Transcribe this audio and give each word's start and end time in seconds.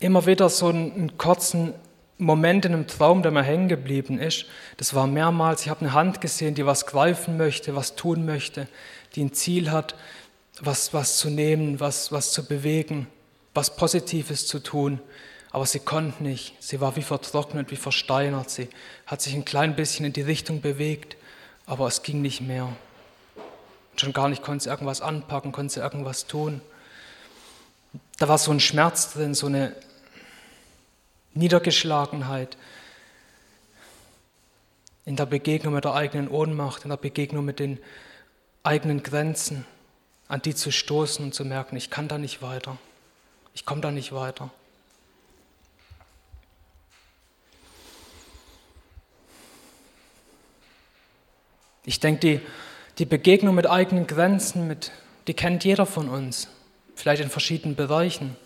immer 0.00 0.26
wieder 0.26 0.48
so 0.48 0.68
einen, 0.68 1.16
kurzen 1.18 1.74
Moment 2.18 2.64
in 2.64 2.74
einem 2.74 2.86
Traum, 2.88 3.22
der 3.22 3.30
mir 3.30 3.44
hängen 3.44 3.68
geblieben 3.68 4.18
ist. 4.18 4.46
Das 4.76 4.92
war 4.92 5.06
mehrmals, 5.06 5.62
ich 5.62 5.68
habe 5.68 5.80
eine 5.82 5.92
Hand 5.92 6.20
gesehen, 6.20 6.54
die 6.54 6.66
was 6.66 6.86
greifen 6.86 7.36
möchte, 7.36 7.76
was 7.76 7.94
tun 7.94 8.26
möchte, 8.26 8.66
die 9.14 9.24
ein 9.24 9.32
Ziel 9.32 9.70
hat, 9.70 9.94
was, 10.60 10.92
was 10.92 11.16
zu 11.16 11.30
nehmen, 11.30 11.78
was, 11.78 12.10
was 12.10 12.32
zu 12.32 12.44
bewegen, 12.44 13.06
was 13.54 13.76
Positives 13.76 14.46
zu 14.48 14.58
tun. 14.58 15.00
Aber 15.50 15.64
sie 15.64 15.78
konnte 15.78 16.22
nicht. 16.22 16.54
Sie 16.60 16.80
war 16.80 16.96
wie 16.96 17.02
vertrocknet, 17.02 17.70
wie 17.70 17.76
versteinert. 17.76 18.50
Sie 18.50 18.68
hat 19.06 19.22
sich 19.22 19.34
ein 19.34 19.44
klein 19.44 19.76
bisschen 19.76 20.04
in 20.04 20.12
die 20.12 20.22
Richtung 20.22 20.60
bewegt, 20.60 21.16
aber 21.66 21.86
es 21.86 22.02
ging 22.02 22.20
nicht 22.20 22.40
mehr. 22.40 22.64
Und 22.64 24.00
schon 24.00 24.12
gar 24.12 24.28
nicht 24.28 24.42
konnte 24.42 24.64
sie 24.64 24.70
irgendwas 24.70 25.00
anpacken, 25.00 25.52
konnte 25.52 25.74
sie 25.74 25.80
irgendwas 25.80 26.26
tun. 26.26 26.60
Da 28.18 28.28
war 28.28 28.38
so 28.38 28.50
ein 28.50 28.60
Schmerz 28.60 29.12
drin, 29.12 29.34
so 29.34 29.46
eine 29.46 29.74
Niedergeschlagenheit 31.34 32.56
in 35.04 35.16
der 35.16 35.26
Begegnung 35.26 35.74
mit 35.74 35.84
der 35.84 35.94
eigenen 35.94 36.28
Ohnmacht, 36.28 36.82
in 36.84 36.90
der 36.90 36.96
Begegnung 36.96 37.44
mit 37.44 37.60
den 37.60 37.78
eigenen 38.62 39.02
Grenzen, 39.02 39.64
an 40.28 40.42
die 40.42 40.54
zu 40.54 40.70
stoßen 40.70 41.24
und 41.24 41.34
zu 41.34 41.44
merken, 41.44 41.76
ich 41.76 41.88
kann 41.88 42.08
da 42.08 42.18
nicht 42.18 42.42
weiter, 42.42 42.76
ich 43.54 43.64
komme 43.64 43.80
da 43.80 43.90
nicht 43.90 44.12
weiter. 44.12 44.50
Ich 51.86 52.00
denke, 52.00 52.20
die, 52.20 52.40
die 52.98 53.06
Begegnung 53.06 53.54
mit 53.54 53.66
eigenen 53.66 54.06
Grenzen, 54.06 54.68
mit, 54.68 54.92
die 55.26 55.32
kennt 55.32 55.64
jeder 55.64 55.86
von 55.86 56.10
uns, 56.10 56.48
vielleicht 56.98 57.22
in 57.22 57.30
verschiedenen 57.30 57.76
Bereichen. 57.76 58.36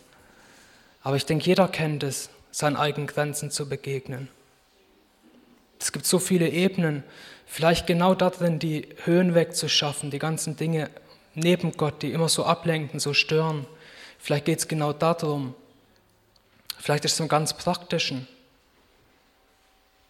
Aber 1.02 1.16
ich 1.16 1.24
denke, 1.24 1.46
jeder 1.46 1.68
kennt 1.68 2.02
es, 2.02 2.28
seinen 2.50 2.76
eigenen 2.76 3.06
Grenzen 3.06 3.50
zu 3.50 3.66
begegnen. 3.66 4.28
Es 5.80 5.90
gibt 5.90 6.04
so 6.04 6.18
viele 6.18 6.50
Ebenen, 6.50 7.02
vielleicht 7.46 7.86
genau 7.86 8.14
darin 8.14 8.58
die 8.58 8.86
Höhen 9.04 9.34
wegzuschaffen, 9.34 10.10
die 10.10 10.18
ganzen 10.18 10.56
Dinge 10.56 10.90
neben 11.34 11.72
Gott, 11.72 12.02
die 12.02 12.12
immer 12.12 12.28
so 12.28 12.44
ablenken, 12.44 13.00
so 13.00 13.14
stören. 13.14 13.66
Vielleicht 14.18 14.44
geht 14.44 14.58
es 14.58 14.68
genau 14.68 14.92
darum. 14.92 15.54
Vielleicht 16.78 17.06
ist 17.06 17.14
es 17.14 17.20
im 17.20 17.28
ganz 17.28 17.54
Praktischen, 17.54 18.28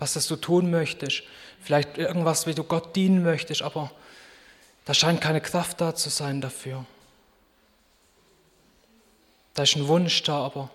was 0.00 0.14
das 0.14 0.26
du 0.26 0.34
tun 0.34 0.68
möchtest. 0.68 1.22
Vielleicht 1.62 1.96
irgendwas, 1.96 2.48
wie 2.48 2.54
du 2.54 2.64
Gott 2.64 2.96
dienen 2.96 3.22
möchtest, 3.22 3.62
aber 3.62 3.92
da 4.84 4.94
scheint 4.94 5.20
keine 5.20 5.40
Kraft 5.40 5.80
da 5.80 5.94
zu 5.94 6.10
sein 6.10 6.40
dafür. 6.40 6.84
Da 9.54 9.64
ist 9.64 9.76
ein 9.76 9.88
Wunsch 9.88 10.22
da, 10.22 10.44
aber 10.44 10.70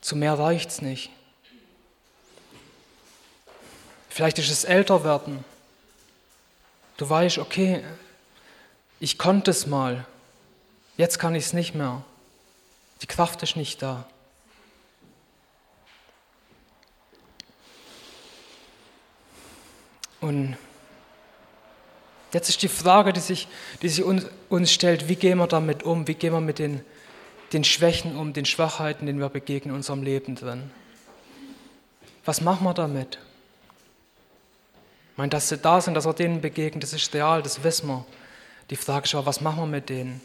zu 0.00 0.16
mehr 0.16 0.38
reicht 0.38 0.70
es 0.70 0.82
nicht. 0.82 1.10
Vielleicht 4.08 4.38
ist 4.38 4.50
es 4.50 4.64
älter 4.64 5.04
werden. 5.04 5.44
Du 6.96 7.08
weißt, 7.08 7.38
okay, 7.38 7.84
ich 8.98 9.18
konnte 9.18 9.52
es 9.52 9.66
mal, 9.66 10.04
jetzt 10.96 11.18
kann 11.18 11.36
ich 11.36 11.44
es 11.44 11.52
nicht 11.52 11.74
mehr. 11.74 12.02
Die 13.02 13.06
Kraft 13.06 13.42
ist 13.44 13.54
nicht 13.54 13.80
da. 13.80 14.04
Und 20.20 20.56
jetzt 22.32 22.48
ist 22.48 22.62
die 22.62 22.68
Frage, 22.68 23.12
die 23.12 23.20
sich, 23.20 23.46
die 23.82 23.88
sich 23.88 24.02
uns, 24.02 24.26
uns 24.48 24.72
stellt, 24.72 25.08
wie 25.08 25.14
gehen 25.14 25.38
wir 25.38 25.46
damit 25.46 25.84
um? 25.84 26.08
Wie 26.08 26.14
gehen 26.14 26.32
wir 26.32 26.40
mit 26.40 26.58
den, 26.58 26.84
den 27.52 27.64
Schwächen 27.64 28.16
um, 28.16 28.32
den 28.32 28.44
Schwachheiten, 28.44 29.06
denen 29.06 29.20
wir 29.20 29.28
begegnen 29.28 29.72
in 29.72 29.76
unserem 29.76 30.02
Leben 30.02 30.34
drin? 30.34 30.70
Was 32.24 32.40
machen 32.40 32.64
wir 32.64 32.74
damit? 32.74 33.18
Ich 35.12 35.18
meine, 35.18 35.30
dass 35.30 35.48
sie 35.48 35.58
da 35.58 35.80
sind, 35.80 35.94
dass 35.94 36.06
wir 36.06 36.12
denen 36.12 36.40
begegnen, 36.40 36.80
das 36.80 36.92
ist 36.92 37.12
real, 37.14 37.42
das 37.42 37.64
wissen 37.64 37.88
wir. 37.88 38.04
Die 38.70 38.76
Frage 38.76 39.04
ist 39.04 39.14
aber, 39.14 39.26
was 39.26 39.40
machen 39.40 39.60
wir 39.60 39.66
mit 39.66 39.88
denen? 39.88 40.20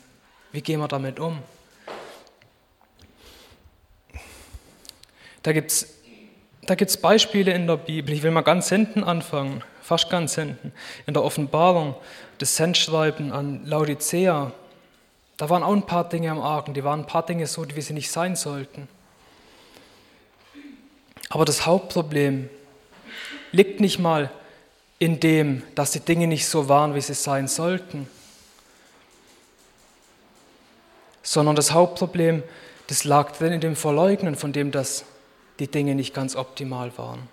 Wie 0.52 0.62
gehen 0.62 0.80
wir 0.80 0.88
damit 0.88 1.20
um? 1.20 1.40
Da 5.42 5.52
gibt 5.52 5.72
es 5.72 5.94
da 6.66 6.76
gibt's 6.76 6.96
Beispiele 6.96 7.52
in 7.52 7.68
der 7.68 7.76
Bibel. 7.76 8.14
Ich 8.14 8.24
will 8.24 8.32
mal 8.32 8.40
ganz 8.40 8.70
hinten 8.70 9.04
anfangen 9.04 9.62
fast 9.84 10.10
ganz 10.10 10.36
hinten, 10.36 10.72
in 11.06 11.14
der 11.14 11.24
Offenbarung, 11.24 11.96
das 12.38 12.56
Sendschreiben 12.56 13.32
an 13.32 13.66
Laodicea, 13.66 14.52
da 15.44 15.50
waren 15.50 15.62
auch 15.62 15.74
ein 15.74 15.86
paar 15.86 16.08
Dinge 16.08 16.32
am 16.32 16.40
Argen, 16.40 16.74
die 16.74 16.86
waren 16.86 17.02
ein 17.02 17.06
paar 17.06 17.26
Dinge 17.26 17.48
so, 17.48 17.66
wie 17.76 17.82
sie 17.82 17.92
nicht 17.92 18.10
sein 18.10 18.38
sollten. 18.38 18.88
Aber 21.28 21.44
das 21.44 21.66
Hauptproblem 21.66 22.50
liegt 23.52 23.82
nicht 23.82 24.00
mal 24.00 24.32
in 25.00 25.20
dem, 25.20 25.62
dass 25.76 25.92
die 25.92 26.00
Dinge 26.00 26.28
nicht 26.28 26.48
so 26.48 26.70
waren, 26.70 26.96
wie 26.96 27.02
sie 27.02 27.14
sein 27.14 27.50
sollten, 27.50 28.08
sondern 31.24 31.58
das 31.58 31.74
Hauptproblem, 31.74 32.42
das 32.88 33.04
lag 33.04 33.34
drin 33.34 33.52
in 33.52 33.60
dem 33.60 33.76
Verleugnen, 33.76 34.38
von 34.38 34.54
dem 34.54 34.72
dass 34.72 35.04
die 35.60 35.68
Dinge 35.68 35.94
nicht 35.94 36.14
ganz 36.14 36.38
optimal 36.38 36.98
waren. 36.98 37.28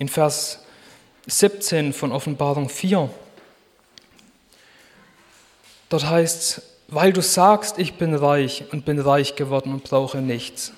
In 0.00 0.08
Vers 0.08 0.64
17 1.28 1.92
von 1.92 2.10
Offenbarung 2.10 2.68
4, 2.68 3.10
dort 5.90 6.08
heißt 6.08 6.42
es, 6.42 6.62
weil 6.88 7.12
du 7.12 7.20
sagst, 7.20 7.78
ich 7.78 7.94
bin 7.94 8.14
reich 8.14 8.64
und 8.72 8.86
bin 8.86 8.98
reich 8.98 9.36
geworden 9.36 9.72
und 9.74 9.84
brauche 9.84 10.18
nichts 10.18 10.72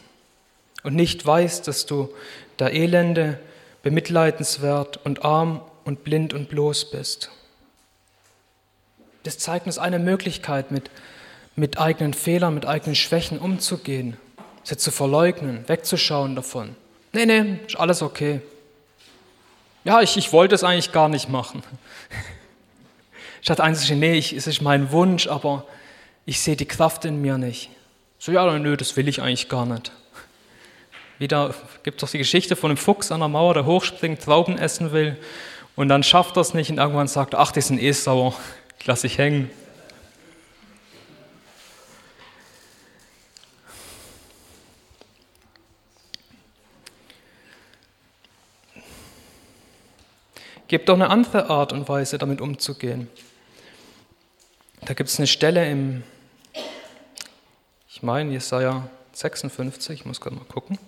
und 0.82 0.94
nicht 0.94 1.24
weißt, 1.24 1.68
dass 1.68 1.86
du 1.86 2.12
der 2.58 2.72
Elende, 2.72 3.38
bemitleidenswert 3.82 5.00
und 5.04 5.24
arm 5.24 5.62
und 5.84 6.04
blind 6.04 6.34
und 6.34 6.48
bloß 6.48 6.90
bist. 6.90 7.30
Das 9.22 9.38
zeigt 9.38 9.66
uns 9.66 9.78
eine 9.78 9.98
Möglichkeit, 9.98 10.70
mit, 10.70 10.90
mit 11.56 11.78
eigenen 11.78 12.12
Fehlern, 12.12 12.54
mit 12.54 12.66
eigenen 12.66 12.94
Schwächen 12.94 13.38
umzugehen, 13.38 14.16
sie 14.64 14.76
zu 14.76 14.90
verleugnen, 14.90 15.64
wegzuschauen 15.66 16.34
davon. 16.34 16.76
Nee, 17.12 17.26
nee, 17.26 17.58
ist 17.66 17.78
alles 17.78 18.02
okay. 18.02 18.40
Ja, 19.84 20.00
ich, 20.02 20.16
ich 20.16 20.32
wollte 20.32 20.54
es 20.54 20.64
eigentlich 20.64 20.92
gar 20.92 21.08
nicht 21.08 21.28
machen. 21.28 21.62
Statt 23.42 23.60
einzusehen, 23.60 23.98
nee, 23.98 24.14
ich, 24.14 24.32
es 24.32 24.46
ist 24.46 24.60
mein 24.60 24.92
Wunsch, 24.92 25.26
aber 25.26 25.64
ich 26.26 26.40
sehe 26.40 26.56
die 26.56 26.66
Kraft 26.66 27.04
in 27.04 27.22
mir 27.22 27.38
nicht. 27.38 27.70
So, 28.18 28.32
ja, 28.32 28.58
nö, 28.58 28.76
das 28.76 28.96
will 28.96 29.08
ich 29.08 29.22
eigentlich 29.22 29.48
gar 29.48 29.64
nicht. 29.64 29.92
Wieder 31.18 31.54
gibt 31.82 32.02
es 32.02 32.06
doch 32.06 32.10
die 32.10 32.18
Geschichte 32.18 32.56
von 32.56 32.70
einem 32.70 32.76
Fuchs 32.76 33.10
an 33.10 33.20
der 33.20 33.28
Mauer, 33.28 33.54
der 33.54 33.66
hochspringt, 33.66 34.22
Trauben 34.22 34.58
essen 34.58 34.92
will 34.92 35.16
und 35.76 35.88
dann 35.88 36.02
schafft 36.02 36.36
es 36.36 36.54
nicht 36.54 36.70
und 36.70 36.78
irgendwann 36.78 37.08
sagt, 37.08 37.34
ach, 37.34 37.52
die 37.52 37.60
sind 37.62 37.80
eh 37.80 37.92
sauer, 37.92 38.34
lass 38.84 39.04
ich 39.04 39.16
hängen. 39.16 39.50
Gibt 50.70 50.88
doch 50.88 50.94
eine 50.94 51.10
andere 51.10 51.50
Art 51.50 51.72
und 51.72 51.88
Weise, 51.88 52.16
damit 52.16 52.40
umzugehen. 52.40 53.10
Da 54.82 54.94
gibt 54.94 55.10
es 55.10 55.18
eine 55.18 55.26
Stelle 55.26 55.68
im, 55.68 56.04
ich 57.88 58.04
meine, 58.04 58.30
Jesaja 58.30 58.88
56, 59.12 59.98
ich 59.98 60.06
muss 60.06 60.20
gerade 60.20 60.36
mal 60.36 60.44
gucken. 60.44 60.78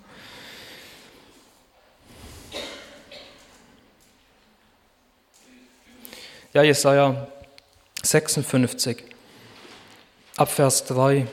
Ja, 6.52 6.62
Jesaja 6.62 7.26
56, 8.04 9.02
Abvers 10.36 10.84
3. 10.84 11.26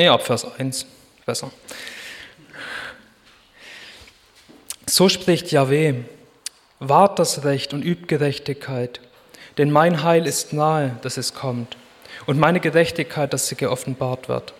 Nee, 0.00 0.08
ab 0.08 0.22
Vers 0.22 0.46
1, 0.58 0.86
besser. 1.26 1.50
So 4.86 5.10
spricht 5.10 5.52
Yahweh, 5.52 5.92
wahrt 6.78 7.18
das 7.18 7.44
Recht 7.44 7.74
und 7.74 7.84
übt 7.84 8.06
Gerechtigkeit, 8.06 9.02
denn 9.58 9.70
mein 9.70 10.02
Heil 10.02 10.26
ist 10.26 10.54
nahe, 10.54 10.96
dass 11.02 11.18
es 11.18 11.34
kommt, 11.34 11.76
und 12.24 12.38
meine 12.38 12.60
Gerechtigkeit, 12.60 13.34
dass 13.34 13.48
sie 13.48 13.56
geoffenbart 13.56 14.30
wird. 14.30 14.54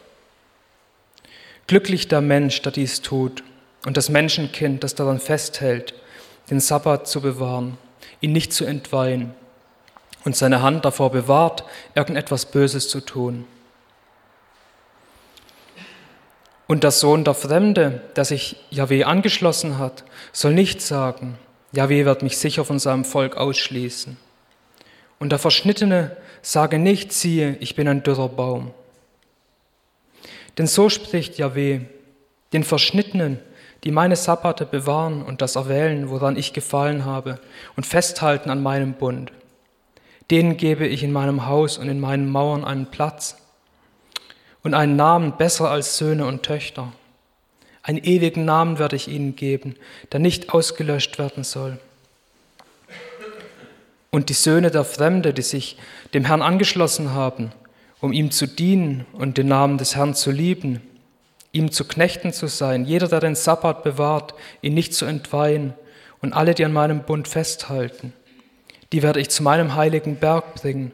Glücklich 1.68 2.08
der 2.08 2.20
Mensch, 2.20 2.60
der 2.60 2.72
dies 2.72 3.00
tut, 3.00 3.42
und 3.86 3.96
das 3.96 4.10
Menschenkind, 4.10 4.84
das 4.84 4.94
daran 4.94 5.20
festhält, 5.20 5.94
den 6.50 6.60
Sabbat 6.60 7.08
zu 7.08 7.22
bewahren, 7.22 7.78
ihn 8.20 8.32
nicht 8.32 8.52
zu 8.52 8.66
entweihen 8.66 9.32
und 10.26 10.36
seine 10.36 10.60
Hand 10.60 10.84
davor 10.84 11.10
bewahrt, 11.10 11.64
irgendetwas 11.94 12.44
Böses 12.44 12.90
zu 12.90 13.00
tun. 13.00 13.46
Und 16.70 16.84
der 16.84 16.92
Sohn 16.92 17.24
der 17.24 17.34
Fremde, 17.34 18.00
der 18.14 18.24
sich 18.24 18.54
Yahweh 18.70 19.02
angeschlossen 19.02 19.78
hat, 19.78 20.04
soll 20.32 20.54
nicht 20.54 20.80
sagen, 20.80 21.36
Yahweh 21.72 22.04
wird 22.04 22.22
mich 22.22 22.38
sicher 22.38 22.64
von 22.64 22.78
seinem 22.78 23.04
Volk 23.04 23.36
ausschließen. 23.36 24.16
Und 25.18 25.30
der 25.30 25.40
Verschnittene 25.40 26.16
sage 26.42 26.78
nicht, 26.78 27.12
siehe, 27.12 27.56
ich 27.58 27.74
bin 27.74 27.88
ein 27.88 28.04
dürrer 28.04 28.28
Baum. 28.28 28.70
Denn 30.58 30.68
so 30.68 30.88
spricht 30.88 31.38
Yahweh, 31.38 31.80
den 32.52 32.62
Verschnittenen, 32.62 33.40
die 33.82 33.90
meine 33.90 34.14
Sabbate 34.14 34.64
bewahren 34.64 35.24
und 35.24 35.42
das 35.42 35.56
erwählen, 35.56 36.08
woran 36.08 36.36
ich 36.36 36.52
gefallen 36.52 37.04
habe, 37.04 37.40
und 37.74 37.84
festhalten 37.84 38.48
an 38.48 38.62
meinem 38.62 38.92
Bund. 38.92 39.32
Denen 40.30 40.56
gebe 40.56 40.86
ich 40.86 41.02
in 41.02 41.10
meinem 41.10 41.46
Haus 41.46 41.78
und 41.78 41.88
in 41.88 41.98
meinen 41.98 42.30
Mauern 42.30 42.64
einen 42.64 42.86
Platz 42.92 43.39
und 44.62 44.74
einen 44.74 44.96
Namen 44.96 45.36
besser 45.36 45.70
als 45.70 45.96
Söhne 45.96 46.26
und 46.26 46.42
Töchter. 46.42 46.92
Einen 47.82 47.98
ewigen 47.98 48.44
Namen 48.44 48.78
werde 48.78 48.96
ich 48.96 49.08
ihnen 49.08 49.36
geben, 49.36 49.76
der 50.12 50.20
nicht 50.20 50.52
ausgelöscht 50.52 51.18
werden 51.18 51.44
soll. 51.44 51.78
Und 54.10 54.28
die 54.28 54.34
Söhne 54.34 54.70
der 54.70 54.84
Fremde, 54.84 55.32
die 55.32 55.42
sich 55.42 55.78
dem 56.14 56.24
Herrn 56.24 56.42
angeschlossen 56.42 57.14
haben, 57.14 57.52
um 58.00 58.12
ihm 58.12 58.30
zu 58.30 58.46
dienen 58.46 59.06
und 59.12 59.38
den 59.38 59.48
Namen 59.48 59.78
des 59.78 59.96
Herrn 59.96 60.14
zu 60.14 60.30
lieben, 60.30 60.82
ihm 61.52 61.70
zu 61.70 61.84
Knechten 61.84 62.32
zu 62.32 62.46
sein, 62.46 62.84
jeder, 62.84 63.08
der 63.08 63.20
den 63.20 63.34
Sabbat 63.34 63.82
bewahrt, 63.82 64.34
ihn 64.62 64.74
nicht 64.74 64.94
zu 64.94 65.04
entweihen, 65.04 65.74
und 66.22 66.32
alle, 66.32 66.54
die 66.54 66.64
an 66.64 66.72
meinem 66.72 67.02
Bund 67.02 67.28
festhalten, 67.28 68.12
die 68.92 69.02
werde 69.02 69.20
ich 69.20 69.30
zu 69.30 69.42
meinem 69.42 69.74
heiligen 69.74 70.16
Berg 70.16 70.54
bringen 70.54 70.92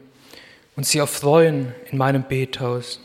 und 0.75 0.85
sie 0.85 0.99
erfreuen 0.99 1.73
in 1.91 1.97
meinem 1.97 2.23
Bethaus. 2.23 3.01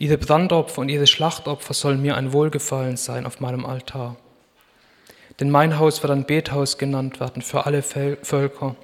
Ihre 0.00 0.16
Brandopfer 0.16 0.80
und 0.80 0.88
ihre 0.88 1.06
Schlachtopfer 1.06 1.74
sollen 1.74 2.00
mir 2.00 2.16
ein 2.16 2.32
Wohlgefallen 2.32 2.96
sein 2.96 3.26
auf 3.26 3.40
meinem 3.40 3.66
Altar. 3.66 4.16
Denn 5.38 5.50
mein 5.50 5.78
Haus 5.78 6.02
wird 6.02 6.10
ein 6.10 6.24
Bethaus 6.24 6.78
genannt 6.78 7.20
werden 7.20 7.42
für 7.42 7.66
alle 7.66 7.82
Völker. 7.82 8.76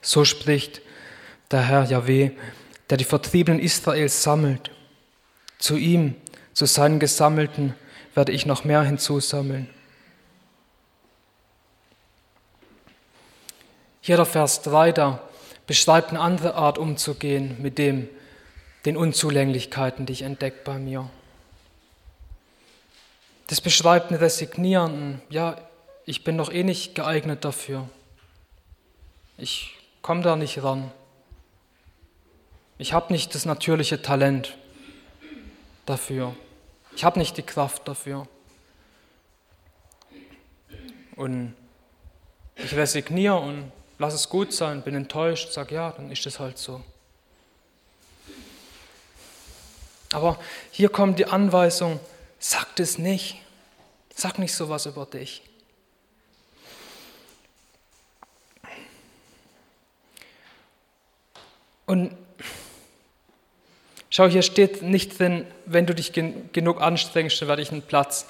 So 0.00 0.24
spricht 0.24 0.82
der 1.52 1.60
Herr 1.60 1.84
Yahweh, 1.84 2.32
der 2.90 2.96
die 2.96 3.04
Vertriebenen 3.04 3.60
Israels 3.60 4.24
sammelt. 4.24 4.72
Zu 5.60 5.76
ihm, 5.76 6.16
zu 6.54 6.66
seinen 6.66 6.98
Gesammelten, 6.98 7.76
werde 8.16 8.32
ich 8.32 8.46
noch 8.46 8.64
mehr 8.64 8.82
hinzusammeln. 8.82 9.70
Hier 14.00 14.16
der 14.16 14.26
Vers 14.26 14.62
3 14.62 14.90
da 14.90 15.20
beschreibt 15.68 16.10
eine 16.10 16.18
andere 16.18 16.56
Art 16.56 16.78
umzugehen 16.78 17.58
mit 17.62 17.78
dem, 17.78 18.08
den 18.84 18.96
Unzulänglichkeiten, 18.96 20.06
die 20.06 20.12
ich 20.12 20.22
entdecke 20.22 20.60
bei 20.64 20.78
mir. 20.78 21.08
Das 23.46 23.60
beschreibt 23.60 24.10
ein 24.10 24.16
Resignieren. 24.16 25.20
Ja, 25.28 25.58
ich 26.04 26.24
bin 26.24 26.38
doch 26.38 26.52
eh 26.52 26.64
nicht 26.64 26.94
geeignet 26.94 27.44
dafür. 27.44 27.88
Ich 29.36 29.78
komme 30.00 30.22
da 30.22 30.36
nicht 30.36 30.62
ran. 30.62 30.90
Ich 32.78 32.92
habe 32.92 33.12
nicht 33.12 33.34
das 33.34 33.44
natürliche 33.44 34.02
Talent 34.02 34.56
dafür. 35.86 36.34
Ich 36.96 37.04
habe 37.04 37.18
nicht 37.18 37.36
die 37.36 37.42
Kraft 37.42 37.86
dafür. 37.86 38.26
Und 41.14 41.54
ich 42.56 42.74
resigniere 42.74 43.38
und 43.38 43.70
lasse 43.98 44.16
es 44.16 44.28
gut 44.28 44.52
sein, 44.52 44.82
bin 44.82 44.94
enttäuscht, 44.94 45.52
sage 45.52 45.74
ja, 45.74 45.92
dann 45.92 46.10
ist 46.10 46.26
es 46.26 46.40
halt 46.40 46.58
so. 46.58 46.82
Aber 50.12 50.38
hier 50.70 50.88
kommt 50.88 51.18
die 51.18 51.26
Anweisung, 51.26 51.98
sag 52.38 52.78
es 52.78 52.98
nicht. 52.98 53.42
Sag 54.14 54.38
nicht 54.38 54.54
sowas 54.54 54.86
über 54.86 55.06
dich. 55.06 55.42
Und 61.86 62.16
schau, 64.10 64.28
hier 64.28 64.42
steht 64.42 64.82
nicht 64.82 65.18
drin, 65.18 65.46
wenn 65.66 65.86
du 65.86 65.94
dich 65.94 66.12
gen 66.12 66.50
genug 66.52 66.80
anstrengst, 66.80 67.40
dann 67.40 67.48
werde 67.48 67.62
ich 67.62 67.72
einen 67.72 67.82
Platz 67.82 68.26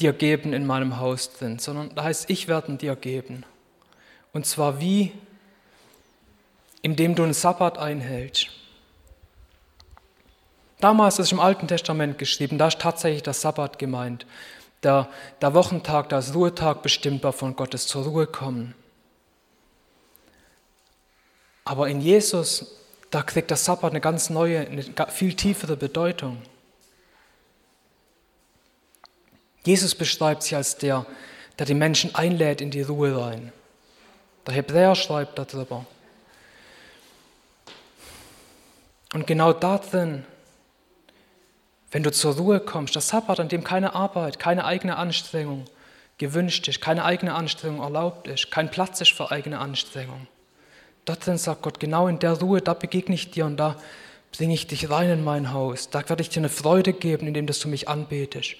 dir 0.00 0.12
geben 0.12 0.52
in 0.52 0.66
meinem 0.66 0.98
Haus 0.98 1.32
drin, 1.32 1.58
sondern 1.58 1.94
da 1.94 2.04
heißt, 2.04 2.30
ich 2.30 2.48
werde 2.48 2.74
dir 2.76 2.96
geben. 2.96 3.44
Und 4.32 4.46
zwar 4.46 4.80
wie? 4.80 5.12
Indem 6.82 7.16
du 7.16 7.24
einen 7.24 7.34
Sabbat 7.34 7.78
einhältst. 7.78 8.48
Damals 10.80 11.18
ist 11.18 11.32
im 11.32 11.40
Alten 11.40 11.66
Testament 11.66 12.18
geschrieben, 12.18 12.58
da 12.58 12.68
ist 12.68 12.78
tatsächlich 12.78 13.22
der 13.22 13.32
Sabbat 13.32 13.78
gemeint. 13.78 14.26
Der, 14.84 15.08
der 15.40 15.54
Wochentag, 15.54 16.08
der 16.08 16.24
Ruhetag 16.32 16.82
bestimmt 16.82 17.24
war 17.24 17.32
von 17.32 17.56
Gottes 17.56 17.88
zur 17.88 18.04
Ruhe 18.04 18.28
kommen. 18.28 18.74
Aber 21.64 21.88
in 21.88 22.00
Jesus, 22.00 22.76
da 23.10 23.22
kriegt 23.22 23.50
der 23.50 23.56
Sabbat 23.56 23.90
eine 23.90 24.00
ganz 24.00 24.30
neue, 24.30 24.60
eine 24.60 24.84
viel 25.08 25.34
tiefere 25.34 25.76
Bedeutung. 25.76 26.40
Jesus 29.64 29.96
beschreibt 29.96 30.44
sich 30.44 30.54
als 30.54 30.76
der, 30.76 31.04
der 31.58 31.66
die 31.66 31.74
Menschen 31.74 32.14
einlädt 32.14 32.60
in 32.60 32.70
die 32.70 32.82
Ruhe 32.82 33.20
rein. 33.20 33.52
Der 34.46 34.54
Hebräer 34.54 34.94
schreibt 34.94 35.38
darüber. 35.38 35.84
Und 39.12 39.26
genau 39.26 39.52
darin 39.52 40.24
wenn 41.90 42.02
du 42.02 42.12
zur 42.12 42.36
Ruhe 42.36 42.60
kommst, 42.60 42.94
der 42.94 43.02
Sabbat, 43.02 43.40
an 43.40 43.48
dem 43.48 43.64
keine 43.64 43.94
Arbeit, 43.94 44.38
keine 44.38 44.64
eigene 44.64 44.96
Anstrengung 44.96 45.64
gewünscht 46.18 46.68
ist, 46.68 46.80
keine 46.80 47.04
eigene 47.04 47.34
Anstrengung 47.34 47.80
erlaubt 47.80 48.28
ist, 48.28 48.50
kein 48.50 48.70
Platz 48.70 49.00
ist 49.00 49.12
für 49.12 49.30
eigene 49.30 49.58
Anstrengung. 49.58 50.26
Dort 51.04 51.24
drin 51.24 51.38
sagt 51.38 51.62
Gott, 51.62 51.80
genau 51.80 52.08
in 52.08 52.18
der 52.18 52.32
Ruhe, 52.32 52.60
da 52.60 52.74
begegne 52.74 53.14
ich 53.14 53.30
dir 53.30 53.46
und 53.46 53.56
da 53.56 53.76
bringe 54.36 54.52
ich 54.52 54.66
dich 54.66 54.90
rein 54.90 55.08
in 55.08 55.24
mein 55.24 55.54
Haus. 55.54 55.88
Da 55.88 56.06
werde 56.06 56.20
ich 56.20 56.28
dir 56.28 56.40
eine 56.40 56.50
Freude 56.50 56.92
geben, 56.92 57.26
indem 57.26 57.46
dass 57.46 57.60
du 57.60 57.68
mich 57.68 57.88
anbetest. 57.88 58.56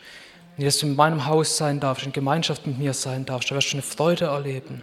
Indem 0.57 0.73
du 0.73 0.87
in 0.87 0.97
meinem 0.97 1.27
Haus 1.27 1.59
sein 1.59 1.79
darfst, 1.79 2.07
in 2.07 2.13
Gemeinschaft 2.13 2.67
mit 2.67 2.79
mir 2.79 2.95
sein 2.95 3.27
darfst. 3.27 3.51
Da 3.51 3.55
wirst 3.55 3.73
du 3.73 3.75
eine 3.75 3.83
Freude 3.83 4.27
erleben. 4.27 4.83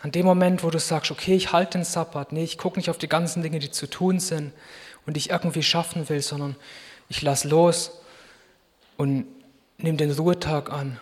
An 0.00 0.10
dem 0.10 0.26
Moment, 0.26 0.64
wo 0.64 0.70
du 0.70 0.80
sagst, 0.80 1.10
okay, 1.10 1.34
ich 1.34 1.52
halte 1.52 1.78
den 1.78 1.84
Sabbat, 1.84 2.32
nee, 2.32 2.42
ich 2.42 2.58
gucke 2.58 2.78
nicht 2.78 2.90
auf 2.90 2.98
die 2.98 3.08
ganzen 3.08 3.42
Dinge, 3.42 3.60
die 3.60 3.70
zu 3.70 3.88
tun 3.88 4.18
sind, 4.18 4.52
und 5.06 5.16
ich 5.16 5.30
irgendwie 5.30 5.62
schaffen 5.62 6.08
will, 6.08 6.22
sondern 6.22 6.56
ich 7.08 7.22
lasse 7.22 7.48
los 7.48 8.00
und 8.96 9.26
nehme 9.78 9.98
den 9.98 10.12
Ruhetag 10.12 10.70
an. 10.70 11.00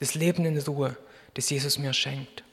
Das 0.00 0.14
Leben 0.14 0.44
in 0.44 0.58
Ruhe, 0.58 0.96
das 1.34 1.50
Jesus 1.50 1.78
mir 1.78 1.92
schenkt. 1.92 2.44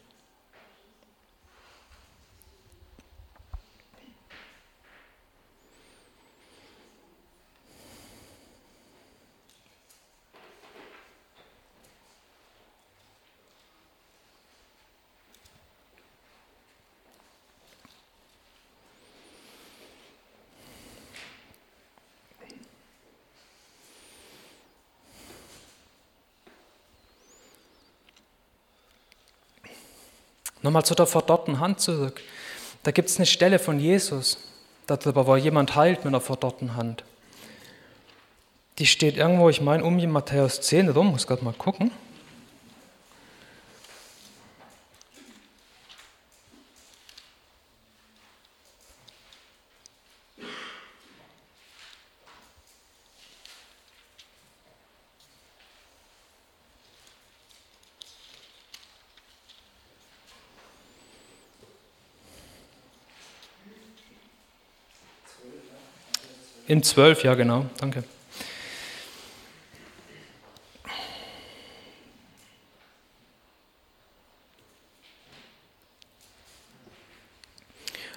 Nochmal 30.66 30.84
zu 30.84 30.96
der 30.96 31.06
verdorrten 31.06 31.60
Hand 31.60 31.80
zurück. 31.80 32.22
Da 32.82 32.90
gibt 32.90 33.10
es 33.10 33.18
eine 33.18 33.28
Stelle 33.28 33.60
von 33.60 33.80
Jesus 33.80 34.40
darüber, 34.88 35.28
wo 35.28 35.36
jemand 35.36 35.76
heilt 35.76 36.00
mit 36.00 36.08
einer 36.08 36.22
verdorrten 36.22 36.76
Hand. 36.76 37.04
Die 38.80 38.88
steht 38.88 39.16
irgendwo, 39.16 39.48
ich 39.50 39.62
meine, 39.62 39.84
um 39.84 39.96
Matthäus 40.12 40.62
10 40.62 40.90
rum, 40.90 41.12
muss 41.12 41.28
gerade 41.28 41.46
mal 41.46 41.54
gucken. 41.54 41.92
In 66.76 66.84
12, 66.84 67.24
ja 67.24 67.36
genau, 67.36 67.68
danke. 67.78 68.04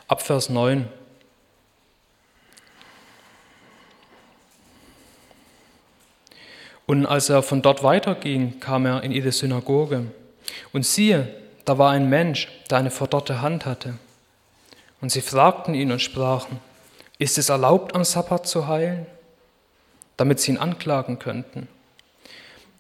Ab 0.09 0.23
Vers 0.23 0.49
9. 0.49 0.89
Und 6.87 7.07
als 7.07 7.29
er 7.29 7.45
von 7.45 7.63
dort 7.63 7.85
weiterging, 7.85 8.59
kam 8.59 8.87
er 8.87 9.05
in 9.05 9.13
ihre 9.13 9.31
Synagoge. 9.31 10.11
Und 10.73 10.85
siehe, 10.85 11.33
da 11.65 11.79
war 11.79 11.93
ein 11.93 12.09
Mensch, 12.09 12.49
der 12.69 12.79
eine 12.79 12.91
verdorrte 12.91 13.41
Hand 13.41 13.67
hatte. 13.67 14.01
Und 15.01 15.13
sie 15.13 15.21
fragten 15.21 15.75
ihn 15.75 15.93
und 15.93 16.03
sprachen, 16.03 16.59
ist 17.19 17.39
es 17.39 17.49
erlaubt, 17.49 17.95
am 17.95 18.05
Sabbat 18.05 18.47
zu 18.47 18.69
heilen? 18.69 19.07
Damit 20.17 20.41
sie 20.41 20.53
ihn 20.53 20.59
anklagen 20.59 21.19
könnten. 21.19 21.69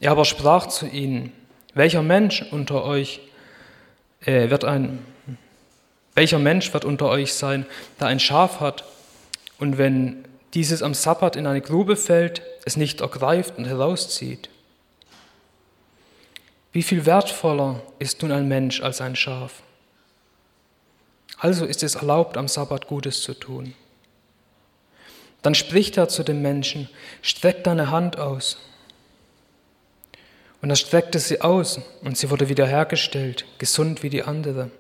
Er 0.00 0.12
aber 0.12 0.24
sprach 0.24 0.66
zu 0.68 0.86
ihnen, 0.86 1.32
welcher 1.74 2.02
Mensch 2.02 2.44
unter 2.50 2.84
euch 2.84 3.20
äh, 4.24 4.50
wird 4.50 4.64
ein, 4.64 5.04
welcher 6.14 6.38
Mensch 6.38 6.72
wird 6.72 6.84
unter 6.84 7.06
euch 7.06 7.34
sein, 7.34 7.66
der 8.00 8.08
ein 8.08 8.20
Schaf 8.20 8.60
hat 8.60 8.84
und 9.58 9.78
wenn 9.78 10.24
dieses 10.54 10.82
am 10.82 10.94
Sabbat 10.94 11.36
in 11.36 11.46
eine 11.46 11.60
Grube 11.60 11.96
fällt, 11.96 12.42
es 12.64 12.76
nicht 12.76 13.00
ergreift 13.00 13.58
und 13.58 13.66
herauszieht. 13.66 14.48
Wie 16.72 16.82
viel 16.82 17.06
wertvoller 17.06 17.82
ist 17.98 18.22
nun 18.22 18.32
ein 18.32 18.48
Mensch 18.48 18.80
als 18.80 19.00
ein 19.00 19.16
Schaf? 19.16 19.62
Also 21.38 21.64
ist 21.64 21.82
es 21.82 21.96
erlaubt, 21.96 22.36
am 22.36 22.48
Sabbat 22.48 22.88
Gutes 22.88 23.22
zu 23.22 23.34
tun. 23.34 23.74
Dann 25.42 25.54
spricht 25.54 25.96
er 25.96 26.08
zu 26.08 26.24
dem 26.24 26.42
Menschen, 26.42 26.88
streck 27.22 27.64
deine 27.64 27.90
Hand 27.90 28.18
aus. 28.18 28.58
Und 30.60 30.70
er 30.70 30.76
streckte 30.76 31.20
sie 31.20 31.40
aus 31.40 31.80
und 32.02 32.18
sie 32.18 32.30
wurde 32.30 32.48
wiederhergestellt, 32.48 33.44
gesund 33.58 34.02
wie 34.02 34.10
die 34.10 34.24
andere. 34.24 34.70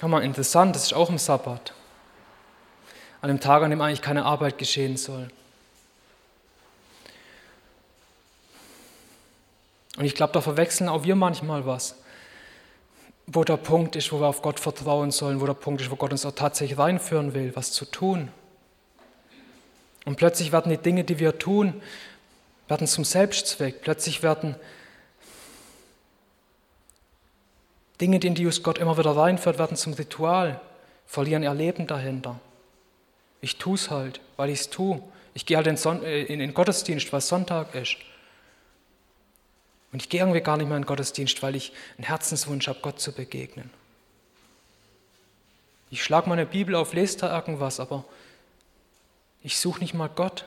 Hammer 0.00 0.22
interessant, 0.22 0.76
das 0.76 0.84
ist 0.84 0.92
auch 0.92 1.08
im 1.08 1.18
Sabbat. 1.18 1.72
An 3.22 3.28
dem 3.28 3.40
Tag, 3.40 3.62
an 3.62 3.70
dem 3.70 3.80
eigentlich 3.80 4.02
keine 4.02 4.24
Arbeit 4.24 4.58
geschehen 4.58 4.96
soll. 4.96 5.30
Und 9.96 10.04
ich 10.04 10.14
glaube, 10.14 10.32
da 10.32 10.40
verwechseln 10.40 10.88
auch 10.88 11.04
wir 11.04 11.16
manchmal 11.16 11.64
was. 11.66 11.96
Wo 13.26 13.42
der 13.44 13.56
Punkt 13.56 13.96
ist, 13.96 14.12
wo 14.12 14.20
wir 14.20 14.26
auf 14.26 14.42
Gott 14.42 14.60
vertrauen 14.60 15.10
sollen, 15.10 15.40
wo 15.40 15.46
der 15.46 15.54
Punkt 15.54 15.80
ist, 15.80 15.90
wo 15.90 15.96
Gott 15.96 16.12
uns 16.12 16.26
auch 16.26 16.34
tatsächlich 16.34 16.78
reinführen 16.78 17.34
will, 17.34 17.52
was 17.54 17.72
zu 17.72 17.84
tun. 17.84 18.28
Und 20.04 20.16
plötzlich 20.16 20.52
werden 20.52 20.70
die 20.70 20.76
Dinge, 20.76 21.04
die 21.04 21.18
wir 21.18 21.38
tun, 21.38 21.80
werden 22.68 22.86
zum 22.86 23.04
Selbstzweck. 23.04 23.80
Plötzlich 23.80 24.22
werden 24.22 24.56
Dinge, 28.00 28.18
in 28.18 28.34
die 28.34 28.46
uns 28.46 28.62
Gott 28.62 28.78
immer 28.78 28.98
wieder 28.98 29.16
reinführt, 29.16 29.58
werden 29.58 29.76
zum 29.76 29.94
Ritual, 29.94 30.60
verlieren 31.06 31.42
ihr 31.42 31.54
Leben 31.54 31.86
dahinter. 31.86 32.38
Ich 33.40 33.56
tue 33.56 33.74
es 33.74 33.90
halt, 33.90 34.20
weil 34.36 34.50
ich 34.50 34.60
es 34.60 34.70
tue. 34.70 35.02
Ich 35.34 35.46
gehe 35.46 35.56
halt 35.56 35.66
in, 35.66 35.76
Son 35.76 36.02
äh, 36.02 36.22
in 36.22 36.38
den 36.38 36.54
Gottesdienst, 36.54 37.12
weil 37.12 37.20
Sonntag 37.20 37.74
ist. 37.74 37.96
Und 39.94 40.02
ich 40.02 40.08
gehe 40.08 40.18
irgendwie 40.18 40.40
gar 40.40 40.56
nicht 40.56 40.66
mehr 40.66 40.76
in 40.76 40.82
den 40.82 40.88
Gottesdienst, 40.88 41.40
weil 41.40 41.54
ich 41.54 41.72
einen 41.96 42.04
Herzenswunsch 42.04 42.66
habe, 42.66 42.80
Gott 42.82 42.98
zu 42.98 43.12
begegnen. 43.12 43.70
Ich 45.88 46.02
schlage 46.02 46.28
meine 46.28 46.46
Bibel 46.46 46.74
auf, 46.74 46.94
lese 46.94 47.18
da 47.18 47.32
irgendwas, 47.32 47.78
aber 47.78 48.04
ich 49.44 49.56
suche 49.56 49.78
nicht 49.78 49.94
mal 49.94 50.08
Gott. 50.08 50.46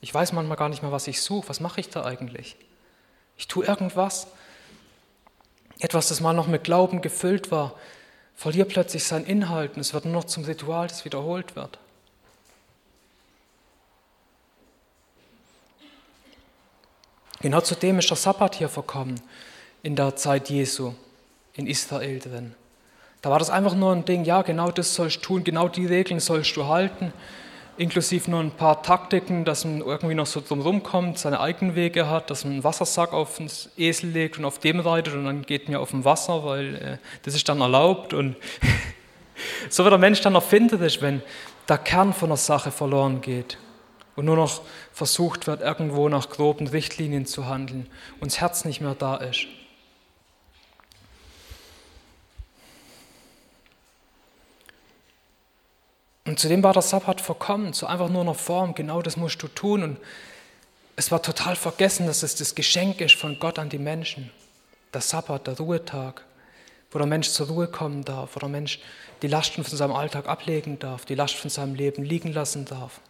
Ich 0.00 0.14
weiß 0.14 0.32
manchmal 0.32 0.56
gar 0.56 0.70
nicht 0.70 0.80
mehr, 0.80 0.90
was 0.90 1.06
ich 1.06 1.20
suche. 1.20 1.50
Was 1.50 1.60
mache 1.60 1.80
ich 1.80 1.90
da 1.90 2.06
eigentlich? 2.06 2.56
Ich 3.36 3.46
tue 3.46 3.66
irgendwas, 3.66 4.28
etwas, 5.80 6.08
das 6.08 6.22
mal 6.22 6.32
noch 6.32 6.46
mit 6.46 6.64
Glauben 6.64 7.02
gefüllt 7.02 7.50
war, 7.50 7.74
verliert 8.36 8.70
plötzlich 8.70 9.04
seinen 9.04 9.26
Inhalt 9.26 9.74
und 9.74 9.82
es 9.82 9.92
wird 9.92 10.06
nur 10.06 10.14
noch 10.14 10.24
zum 10.24 10.44
Ritual, 10.44 10.88
das 10.88 11.04
wiederholt 11.04 11.56
wird. 11.56 11.78
Genau 17.40 17.60
zu 17.60 17.74
dem 17.74 17.98
ist 17.98 18.10
der 18.10 18.16
Sabbat 18.16 18.56
hier 18.56 18.68
verkommen 18.68 19.20
in 19.82 19.96
der 19.96 20.16
Zeit 20.16 20.50
Jesu 20.50 20.94
in 21.54 21.66
Israel 21.66 22.18
drin. 22.18 22.54
Da 23.22 23.30
war 23.30 23.38
das 23.38 23.50
einfach 23.50 23.74
nur 23.74 23.92
ein 23.92 24.04
Ding, 24.04 24.24
ja, 24.24 24.42
genau 24.42 24.70
das 24.70 24.94
sollst 24.94 25.16
du 25.16 25.20
tun, 25.20 25.44
genau 25.44 25.68
die 25.68 25.86
Regeln 25.86 26.20
sollst 26.20 26.56
du 26.56 26.66
halten 26.66 27.12
inklusive 27.78 28.30
nur 28.30 28.40
ein 28.40 28.50
paar 28.50 28.82
Taktiken, 28.82 29.44
dass 29.44 29.64
man 29.64 29.80
irgendwie 29.80 30.14
noch 30.14 30.26
so 30.26 30.42
drum 30.46 30.82
kommt, 30.82 31.18
seine 31.18 31.40
eigenen 31.40 31.76
Wege 31.76 32.10
hat, 32.10 32.28
dass 32.28 32.44
man 32.44 32.54
einen 32.54 32.64
Wassersack 32.64 33.12
auf 33.12 33.38
den 33.38 33.48
Esel 33.76 34.10
legt 34.10 34.36
und 34.38 34.44
auf 34.44 34.58
dem 34.58 34.80
reitet 34.80 35.14
und 35.14 35.24
dann 35.24 35.42
geht 35.42 35.68
mir 35.68 35.80
auf 35.80 35.90
dem 35.90 36.04
Wasser, 36.04 36.44
weil 36.44 36.74
äh, 36.74 36.98
das 37.22 37.34
ist 37.34 37.48
dann 37.48 37.60
erlaubt. 37.60 38.12
Und 38.12 38.36
so 39.70 39.84
wird 39.84 39.92
der 39.92 39.98
Mensch 39.98 40.20
dann 40.20 40.34
erfinderisch, 40.34 41.00
wenn 41.00 41.22
der 41.68 41.78
Kern 41.78 42.12
von 42.12 42.30
der 42.30 42.36
Sache 42.36 42.72
verloren 42.72 43.20
geht 43.20 43.58
und 44.18 44.24
nur 44.24 44.34
noch 44.34 44.62
versucht 44.92 45.46
wird, 45.46 45.60
irgendwo 45.60 46.08
nach 46.08 46.28
groben 46.28 46.66
Richtlinien 46.66 47.24
zu 47.24 47.46
handeln 47.46 47.86
und 48.18 48.32
das 48.32 48.40
Herz 48.40 48.64
nicht 48.64 48.80
mehr 48.80 48.96
da 48.96 49.14
ist. 49.14 49.46
Und 56.24 56.40
zudem 56.40 56.64
war 56.64 56.72
der 56.72 56.82
Sabbat 56.82 57.20
verkommen, 57.20 57.72
so 57.72 57.86
einfach 57.86 58.08
nur 58.08 58.24
noch 58.24 58.34
Form, 58.34 58.74
genau 58.74 59.02
das 59.02 59.16
musst 59.16 59.40
du 59.40 59.46
tun. 59.46 59.84
Und 59.84 59.98
es 60.96 61.12
war 61.12 61.22
total 61.22 61.54
vergessen, 61.54 62.08
dass 62.08 62.24
es 62.24 62.34
das 62.34 62.56
Geschenk 62.56 63.00
ist 63.00 63.14
von 63.14 63.38
Gott 63.38 63.60
an 63.60 63.68
die 63.68 63.78
Menschen. 63.78 64.32
Der 64.92 65.00
Sabbat, 65.00 65.46
der 65.46 65.58
Ruhetag, 65.58 66.24
wo 66.90 66.98
der 66.98 67.06
Mensch 67.06 67.28
zur 67.28 67.46
Ruhe 67.46 67.68
kommen 67.68 68.04
darf, 68.04 68.34
wo 68.34 68.40
der 68.40 68.48
Mensch 68.48 68.80
die 69.22 69.28
Lasten 69.28 69.62
von 69.62 69.78
seinem 69.78 69.94
Alltag 69.94 70.26
ablegen 70.26 70.80
darf, 70.80 71.04
die 71.04 71.14
Last 71.14 71.36
von 71.36 71.50
seinem 71.50 71.76
Leben 71.76 72.02
liegen 72.02 72.32
lassen 72.32 72.64
darf. 72.64 73.00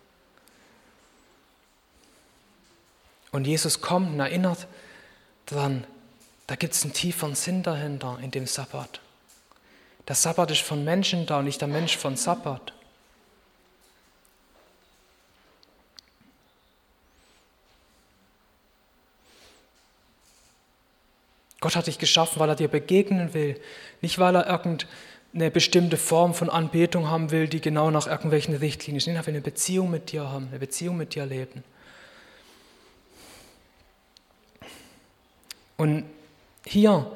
Und 3.30 3.46
Jesus 3.46 3.80
kommt 3.80 4.12
und 4.12 4.20
erinnert 4.20 4.66
daran, 5.46 5.84
da 6.46 6.56
gibt 6.56 6.74
es 6.74 6.82
einen 6.82 6.94
tieferen 6.94 7.34
Sinn 7.34 7.62
dahinter 7.62 8.18
in 8.22 8.30
dem 8.30 8.46
Sabbat. 8.46 9.00
Der 10.08 10.14
Sabbat 10.14 10.50
ist 10.50 10.62
von 10.62 10.84
Menschen 10.84 11.26
da 11.26 11.40
und 11.40 11.44
nicht 11.44 11.60
der 11.60 11.68
Mensch 11.68 11.96
von 11.96 12.16
Sabbat. 12.16 12.72
Gott 21.60 21.76
hat 21.76 21.86
dich 21.86 21.98
geschaffen, 21.98 22.40
weil 22.40 22.48
er 22.48 22.54
dir 22.54 22.68
begegnen 22.68 23.34
will, 23.34 23.60
nicht 24.00 24.18
weil 24.18 24.36
er 24.36 24.46
irgendeine 24.46 25.50
bestimmte 25.50 25.96
Form 25.96 26.32
von 26.32 26.48
Anbetung 26.48 27.10
haben 27.10 27.30
will, 27.30 27.48
die 27.48 27.60
genau 27.60 27.90
nach 27.90 28.06
irgendwelchen 28.06 28.54
Richtlinien 28.54 28.98
ist. 28.98 29.08
Er 29.08 29.26
will 29.26 29.34
eine 29.34 29.42
Beziehung 29.42 29.90
mit 29.90 30.12
dir 30.12 30.30
haben, 30.30 30.48
eine 30.48 30.60
Beziehung 30.60 30.96
mit 30.96 31.14
dir 31.14 31.26
leben. 31.26 31.64
Und 35.78 36.04
hier, 36.66 37.10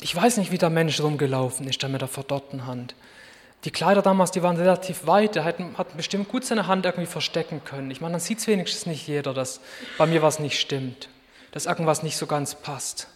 ich 0.00 0.16
weiß 0.16 0.38
nicht, 0.38 0.50
wie 0.50 0.58
der 0.58 0.70
Mensch 0.70 1.00
rumgelaufen 1.00 1.68
ist, 1.68 1.82
da 1.82 1.88
mit 1.88 2.00
der 2.00 2.08
verdorrten 2.08 2.66
Hand. 2.66 2.96
Die 3.64 3.70
Kleider 3.70 4.02
damals, 4.02 4.30
die 4.30 4.42
waren 4.42 4.56
relativ 4.56 5.06
weit, 5.06 5.36
er 5.36 5.44
hat, 5.44 5.56
hat 5.78 5.96
bestimmt 5.96 6.28
gut 6.28 6.44
seine 6.44 6.66
Hand 6.66 6.84
irgendwie 6.84 7.06
verstecken 7.06 7.62
können. 7.64 7.90
Ich 7.90 8.00
meine, 8.00 8.12
dann 8.12 8.20
sieht 8.20 8.38
es 8.38 8.46
wenigstens 8.46 8.86
nicht 8.86 9.06
jeder, 9.06 9.32
dass 9.32 9.60
bei 9.96 10.06
mir 10.06 10.20
was 10.20 10.38
nicht 10.38 10.58
stimmt, 10.58 11.08
dass 11.52 11.66
irgendwas 11.66 12.02
nicht 12.02 12.16
so 12.16 12.26
ganz 12.26 12.54
passt. 12.54 13.08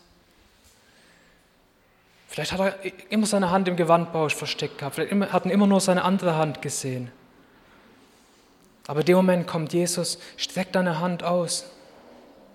Vielleicht 2.29 2.53
hat 2.53 2.61
er 2.61 2.77
immer 3.11 3.27
seine 3.27 3.51
Hand 3.51 3.67
im 3.69 3.77
Gewandbausch 3.77 4.35
versteckt 4.35 4.79
gehabt, 4.79 4.95
vielleicht 4.95 5.33
hat 5.33 5.47
er 5.47 5.53
immer 5.53 5.67
nur 5.67 5.81
seine 5.81 6.05
andere 6.05 6.37
Hand 6.37 6.63
gesehen. 6.63 7.11
Aber 8.87 9.01
in 9.01 9.07
dem 9.07 9.17
Moment 9.17 9.47
kommt 9.47 9.73
Jesus, 9.73 10.19
streckt 10.37 10.75
deine 10.75 11.01
Hand 11.01 11.23
aus. 11.23 11.67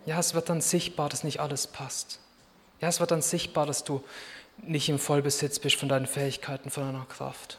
Ja, 0.05 0.19
es 0.19 0.33
wird 0.33 0.50
dann 0.50 0.62
sichtbar, 0.62 1.10
dass 1.10 1.24
nicht 1.24 1.39
alles 1.39 1.67
passt. 1.67 2.19
Ja, 2.81 2.89
es 2.89 3.00
wird 3.00 3.12
dann 3.12 3.22
sichtbar, 3.22 3.65
dass 3.65 3.83
du 3.83 4.03
nicht 4.57 4.89
im 4.89 5.00
Vollbesitz 5.00 5.60
bist 5.60 5.77
von 5.77 5.89
deinen 5.89 6.07
Fähigkeiten, 6.07 6.69
von 6.69 6.83
deiner 6.83 7.05
Kraft. 7.05 7.57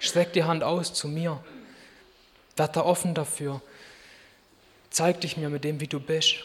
Streck 0.00 0.32
die 0.32 0.44
Hand 0.44 0.64
aus 0.64 0.92
zu 0.92 1.06
mir. 1.06 1.42
Werd 2.56 2.76
da 2.76 2.82
offen 2.82 3.14
dafür. 3.14 3.62
Zeig 4.90 5.20
dich 5.20 5.36
mir 5.36 5.48
mit 5.48 5.64
dem, 5.64 5.80
wie 5.80 5.86
du 5.86 6.00
bist. 6.00 6.44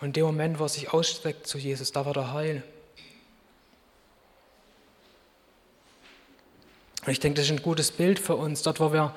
Und 0.00 0.08
in 0.08 0.12
dem 0.12 0.26
Moment, 0.26 0.58
wo 0.58 0.64
er 0.64 0.68
sich 0.68 0.92
ausstreckt 0.92 1.46
zu 1.46 1.58
Jesus, 1.58 1.92
da 1.92 2.06
war 2.06 2.12
der 2.12 2.32
Heil. 2.32 2.62
Und 7.04 7.12
ich 7.12 7.20
denke, 7.20 7.36
das 7.36 7.46
ist 7.46 7.52
ein 7.52 7.62
gutes 7.62 7.90
Bild 7.90 8.18
für 8.18 8.36
uns, 8.36 8.62
dort 8.62 8.80
wo 8.80 8.92
wir 8.92 9.14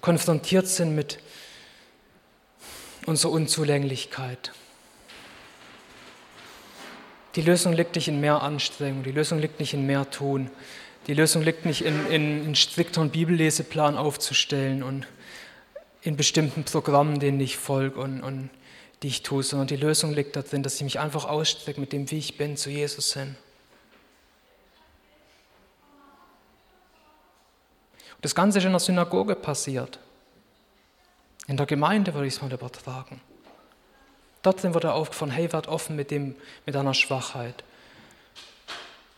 konfrontiert 0.00 0.68
sind 0.68 0.94
mit 0.94 1.18
unserer 3.06 3.32
Unzulänglichkeit. 3.32 4.52
Die 7.36 7.42
Lösung 7.42 7.72
liegt 7.72 7.96
nicht 7.96 8.08
in 8.08 8.20
mehr 8.20 8.42
Anstrengung, 8.42 9.02
die 9.02 9.10
Lösung 9.12 9.38
liegt 9.38 9.58
nicht 9.58 9.74
in 9.74 9.86
mehr 9.86 10.08
Tun, 10.10 10.50
die 11.06 11.14
Lösung 11.14 11.42
liegt 11.42 11.66
nicht 11.66 11.84
in, 11.84 12.06
in 12.06 12.42
einen 12.42 12.54
strikteren 12.54 13.10
Bibelleseplan 13.10 13.96
aufzustellen 13.96 14.82
und 14.82 15.06
in 16.02 16.16
bestimmten 16.16 16.64
Programmen, 16.64 17.18
denen 17.18 17.40
ich 17.40 17.56
folge 17.56 18.00
und, 18.00 18.22
und 18.22 18.50
die 19.02 19.08
ich 19.08 19.22
tue, 19.22 19.42
sondern 19.42 19.66
die 19.66 19.76
Lösung 19.76 20.14
liegt 20.14 20.36
darin, 20.36 20.62
dass 20.62 20.76
ich 20.76 20.82
mich 20.82 21.00
einfach 21.00 21.24
ausstrecke 21.24 21.80
mit 21.80 21.92
dem, 21.92 22.10
wie 22.10 22.18
ich 22.18 22.38
bin, 22.38 22.56
zu 22.56 22.70
Jesus 22.70 23.12
hin. 23.14 23.36
Das 28.22 28.34
Ganze 28.34 28.58
ist 28.58 28.64
in 28.64 28.70
der 28.70 28.80
Synagoge 28.80 29.34
passiert. 29.34 29.98
In 31.46 31.56
der 31.56 31.66
Gemeinde 31.66 32.14
würde 32.14 32.26
ich 32.26 32.34
es 32.34 32.42
mal 32.42 32.52
übertragen. 32.52 33.20
Dort 34.42 34.62
wird 34.62 34.84
er 34.84 34.94
aufgefahren, 34.94 35.32
hey, 35.32 35.52
werd 35.52 35.68
offen 35.68 35.96
mit, 35.96 36.10
dem, 36.10 36.36
mit 36.66 36.74
deiner 36.74 36.94
Schwachheit. 36.94 37.64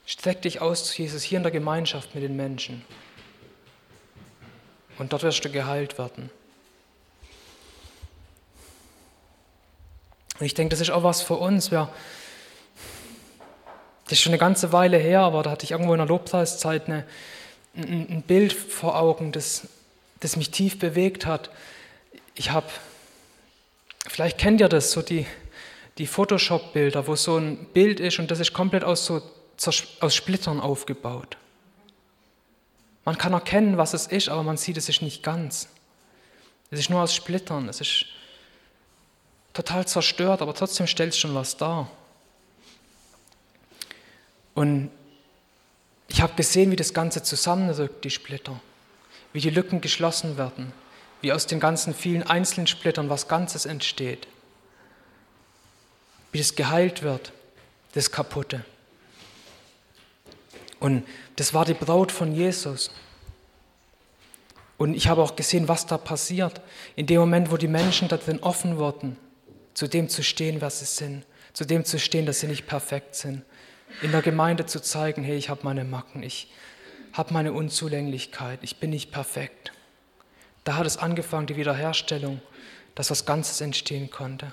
Streck 0.07 0.43
dich 0.43 0.61
aus 0.61 0.85
zu 0.85 1.03
Jesus 1.03 1.23
hier 1.23 1.39
in 1.39 1.43
der 1.43 1.53
Gemeinschaft 1.53 2.15
mit 2.15 2.23
den 2.23 2.37
Menschen. 2.37 2.85
Und 4.99 5.13
dort 5.13 5.25
wirst 5.25 5.45
du 5.45 5.51
geheilt 5.51 5.99
werden. 5.99 6.31
Und 10.39 10.47
ich 10.47 10.55
denke, 10.55 10.71
das 10.71 10.81
ist 10.81 10.91
auch 10.91 11.03
was 11.03 11.23
für 11.23 11.35
uns. 11.35 11.71
Wir, 11.71 11.89
das 14.05 14.13
ist 14.13 14.21
schon 14.21 14.31
eine 14.31 14.39
ganze 14.39 14.73
Weile 14.73 14.99
her, 14.99 15.21
aber 15.21 15.43
da 15.43 15.51
hatte 15.51 15.65
ich 15.65 15.73
irgendwo 15.73 15.93
in 15.93 15.99
der 15.99 16.07
Lobpreiszeit 16.07 16.87
eine, 16.87 17.05
ein, 17.75 18.07
ein 18.11 18.23
Bild 18.23 18.53
vor 18.53 18.97
Augen, 18.99 19.33
das, 19.33 19.67
das 20.21 20.37
mich 20.37 20.51
tief 20.51 20.79
bewegt 20.79 21.27
hat. 21.27 21.51
Ich 22.37 22.51
habe, 22.51 22.67
vielleicht 24.07 24.39
kennt 24.39 24.61
ihr 24.61 24.69
das, 24.69 24.93
so 24.93 25.03
die, 25.03 25.27
die 25.99 26.07
Photoshop-Bilder, 26.07 27.07
wo 27.07 27.17
so 27.17 27.39
ein 27.39 27.67
Bild 27.73 27.99
ist 27.99 28.19
und 28.19 28.31
das 28.31 28.41
ist 28.41 28.53
komplett 28.53 28.85
aus, 28.85 29.07
so, 29.07 29.23
aus 30.01 30.15
Splittern 30.15 30.61
aufgebaut. 30.61 31.39
Man 33.07 33.17
kann 33.17 33.33
erkennen, 33.33 33.79
was 33.79 33.95
es 33.95 34.07
ist, 34.07 34.29
aber 34.29 34.43
man 34.43 34.57
sieht, 34.57 34.77
es 34.77 34.89
ist 34.89 35.01
nicht 35.01 35.23
ganz. 35.23 35.69
Es 36.71 36.81
ist 36.81 36.91
nur 36.91 37.01
aus 37.01 37.15
Splittern. 37.15 37.69
Es 37.69 37.81
ist 37.81 38.07
total 39.55 39.87
zerstört, 39.87 40.43
aber 40.43 40.55
trotzdem 40.55 40.87
stellt 40.87 41.13
es 41.13 41.19
schon 41.19 41.35
was 41.35 41.57
dar. 41.57 41.91
Und 44.55 44.91
ich 46.09 46.21
habe 46.21 46.35
gesehen, 46.35 46.71
wie 46.71 46.77
das 46.77 46.93
Ganze 46.93 47.23
zusammenrückt, 47.23 48.05
die 48.05 48.11
Splitter, 48.11 48.61
wie 49.33 49.41
die 49.41 49.51
Lücken 49.51 49.81
geschlossen 49.81 50.37
werden, 50.37 50.73
wie 51.21 51.33
aus 51.33 51.47
den 51.47 51.61
ganzen 51.61 51.95
vielen 51.95 52.23
einzelnen 52.23 52.67
Splittern 52.67 53.09
was 53.09 53.29
Ganzes 53.29 53.67
entsteht, 53.67 54.27
wie 56.33 56.39
das 56.39 56.55
geheilt 56.55 57.03
wird, 57.03 57.33
das 57.95 58.11
Kaputte. 58.11 58.65
Und 60.79 61.07
das 61.37 61.55
war 61.55 61.65
die 61.65 61.75
Braut 61.75 62.13
von 62.13 62.35
Jesus. 62.35 62.91
Und 64.79 64.95
ich 64.95 65.09
habe 65.09 65.23
auch 65.23 65.37
gesehen, 65.37 65.69
was 65.69 65.87
da 65.87 65.97
passiert. 65.97 66.61
In 66.97 67.07
dem 67.07 67.21
Moment, 67.21 67.51
wo 67.51 67.57
die 67.57 67.69
Menschen 67.69 68.09
da 68.09 68.19
drin 68.19 68.41
offen 68.41 68.77
wurden, 68.77 69.17
zu 69.73 69.87
dem 69.87 70.09
zu 70.09 70.23
stehen, 70.23 70.61
was 70.61 70.81
sie 70.81 70.85
sind, 70.85 71.25
zu 71.55 71.65
dem 71.65 71.85
zu 71.85 71.99
stehen, 71.99 72.27
dass 72.27 72.41
sie 72.41 72.47
nicht 72.47 72.67
perfekt 72.67 73.15
sind. 73.15 73.43
In 74.03 74.13
der 74.13 74.23
Gemeinde 74.23 74.67
zu 74.67 74.81
zeigen, 74.81 75.23
hey, 75.23 75.37
ich 75.37 75.49
habe 75.49 75.61
meine 75.65 75.85
Macken, 75.85 76.23
ich 76.23 76.53
habe 77.13 77.33
meine 77.33 77.53
Unzulänglichkeit, 77.53 78.59
ich 78.63 78.77
bin 78.77 78.91
nicht 78.91 79.11
perfekt. 79.11 79.73
Da 80.67 80.75
hat 80.75 80.87
es 80.87 80.97
angefangen, 80.97 81.47
die 81.47 81.55
Wiederherstellung, 81.55 82.43
dass 82.97 83.13
was 83.13 83.25
Ganzes 83.25 83.61
entstehen 83.61 84.11
konnte. 84.11 84.53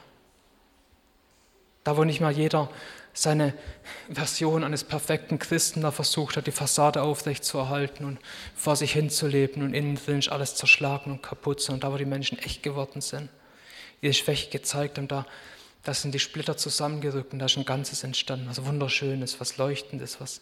Da, 1.84 1.98
wo 1.98 2.03
nicht 2.03 2.22
mal 2.22 2.32
jeder 2.32 2.70
seine 3.13 3.55
Version 4.12 4.63
eines 4.63 4.84
perfekten 4.84 5.39
Christen 5.39 5.82
da 5.82 5.89
versucht 5.89 6.38
hat, 6.38 6.46
die 6.46 6.51
Fassade 6.51 7.01
aufrecht 7.01 7.43
zu 7.43 7.58
erhalten 7.58 8.05
und 8.05 8.20
vor 8.55 8.75
sich 8.75 8.93
hinzuleben 8.93 9.63
und 9.63 9.74
innen 9.74 9.96
drin 9.96 10.20
ist 10.20 10.29
alles 10.29 10.53
zerschlagen 10.53 11.13
und 11.13 11.24
kaputt, 11.24 11.62
sondern 11.62 11.79
da, 11.79 11.93
wo 11.93 11.98
die 11.98 12.05
Menschen 12.05 12.38
echt 12.38 12.62
geworden 12.62 13.01
sind, 13.01 13.29
ihre 14.00 14.13
Schwäche 14.13 14.51
gezeigt 14.51 15.00
haben, 15.00 15.08
da, 15.08 15.25
da 15.82 15.96
sind 15.96 16.13
die 16.13 16.20
Splitter 16.20 16.58
zusammengerückt 16.58 17.34
und 17.34 17.39
da 17.39 17.48
ist 17.48 17.58
ein 17.58 17.65
Ganzes 17.65 18.03
entstanden, 18.03 18.48
was 18.48 18.63
Wunderschönes, 18.63 19.39
was 19.39 19.58
Leuchtendes, 19.58 20.22
was, 20.22 20.41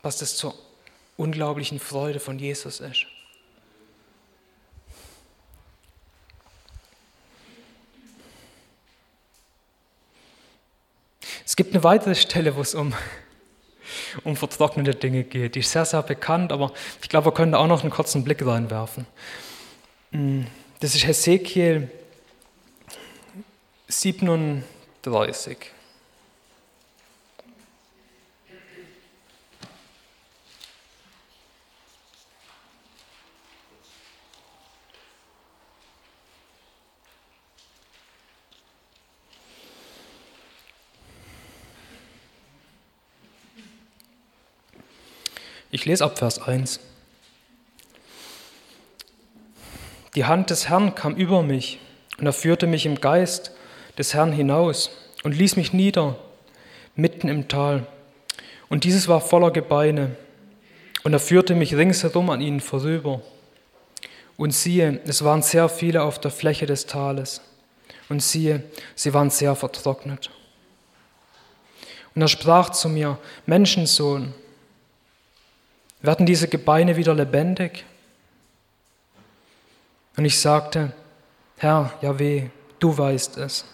was 0.00 0.16
das 0.16 0.36
zur 0.36 0.54
unglaublichen 1.20 1.78
Freude 1.78 2.18
von 2.18 2.38
Jesus 2.38 2.80
ist. 2.80 3.06
Es 11.44 11.56
gibt 11.56 11.74
eine 11.74 11.84
weitere 11.84 12.14
Stelle, 12.14 12.56
wo 12.56 12.62
es 12.62 12.74
um, 12.74 12.94
um 14.24 14.34
vertrocknete 14.34 14.94
Dinge 14.94 15.24
geht. 15.24 15.56
Die 15.56 15.60
ist 15.60 15.72
sehr, 15.72 15.84
sehr 15.84 16.02
bekannt, 16.02 16.52
aber 16.52 16.72
ich 17.02 17.08
glaube, 17.08 17.26
wir 17.26 17.34
können 17.34 17.52
da 17.52 17.58
auch 17.58 17.66
noch 17.66 17.82
einen 17.82 17.90
kurzen 17.90 18.24
Blick 18.24 18.44
reinwerfen. 18.44 19.06
Mm, 20.12 20.44
das 20.80 20.94
ist 20.94 21.06
Hesekiel 21.06 21.90
37. 23.88 25.58
Ich 45.80 45.86
lese 45.86 46.04
ab 46.04 46.18
Vers 46.18 46.38
1. 46.42 46.78
Die 50.14 50.26
Hand 50.26 50.50
des 50.50 50.68
Herrn 50.68 50.94
kam 50.94 51.14
über 51.14 51.42
mich 51.42 51.78
und 52.18 52.26
er 52.26 52.34
führte 52.34 52.66
mich 52.66 52.84
im 52.84 53.00
Geist 53.00 53.52
des 53.96 54.12
Herrn 54.12 54.30
hinaus 54.30 54.90
und 55.22 55.34
ließ 55.34 55.56
mich 55.56 55.72
nieder 55.72 56.16
mitten 56.96 57.28
im 57.28 57.48
Tal. 57.48 57.86
Und 58.68 58.84
dieses 58.84 59.08
war 59.08 59.22
voller 59.22 59.52
Gebeine. 59.52 60.16
Und 61.02 61.14
er 61.14 61.18
führte 61.18 61.54
mich 61.54 61.74
ringsherum 61.74 62.28
an 62.28 62.42
ihnen 62.42 62.60
vorüber. 62.60 63.22
Und 64.36 64.52
siehe, 64.52 65.00
es 65.06 65.24
waren 65.24 65.40
sehr 65.40 65.70
viele 65.70 66.02
auf 66.02 66.20
der 66.20 66.30
Fläche 66.30 66.66
des 66.66 66.84
Tales. 66.84 67.40
Und 68.10 68.22
siehe, 68.22 68.64
sie 68.96 69.14
waren 69.14 69.30
sehr 69.30 69.56
vertrocknet. 69.56 70.28
Und 72.14 72.20
er 72.20 72.28
sprach 72.28 72.68
zu 72.68 72.90
mir, 72.90 73.16
Menschensohn, 73.46 74.34
werden 76.02 76.26
diese 76.26 76.48
Gebeine 76.48 76.96
wieder 76.96 77.14
lebendig? 77.14 77.84
Und 80.16 80.24
ich 80.24 80.38
sagte, 80.38 80.92
Herr, 81.58 81.92
Jahweh, 82.00 82.48
du 82.78 82.96
weißt 82.96 83.38
es. 83.38 83.64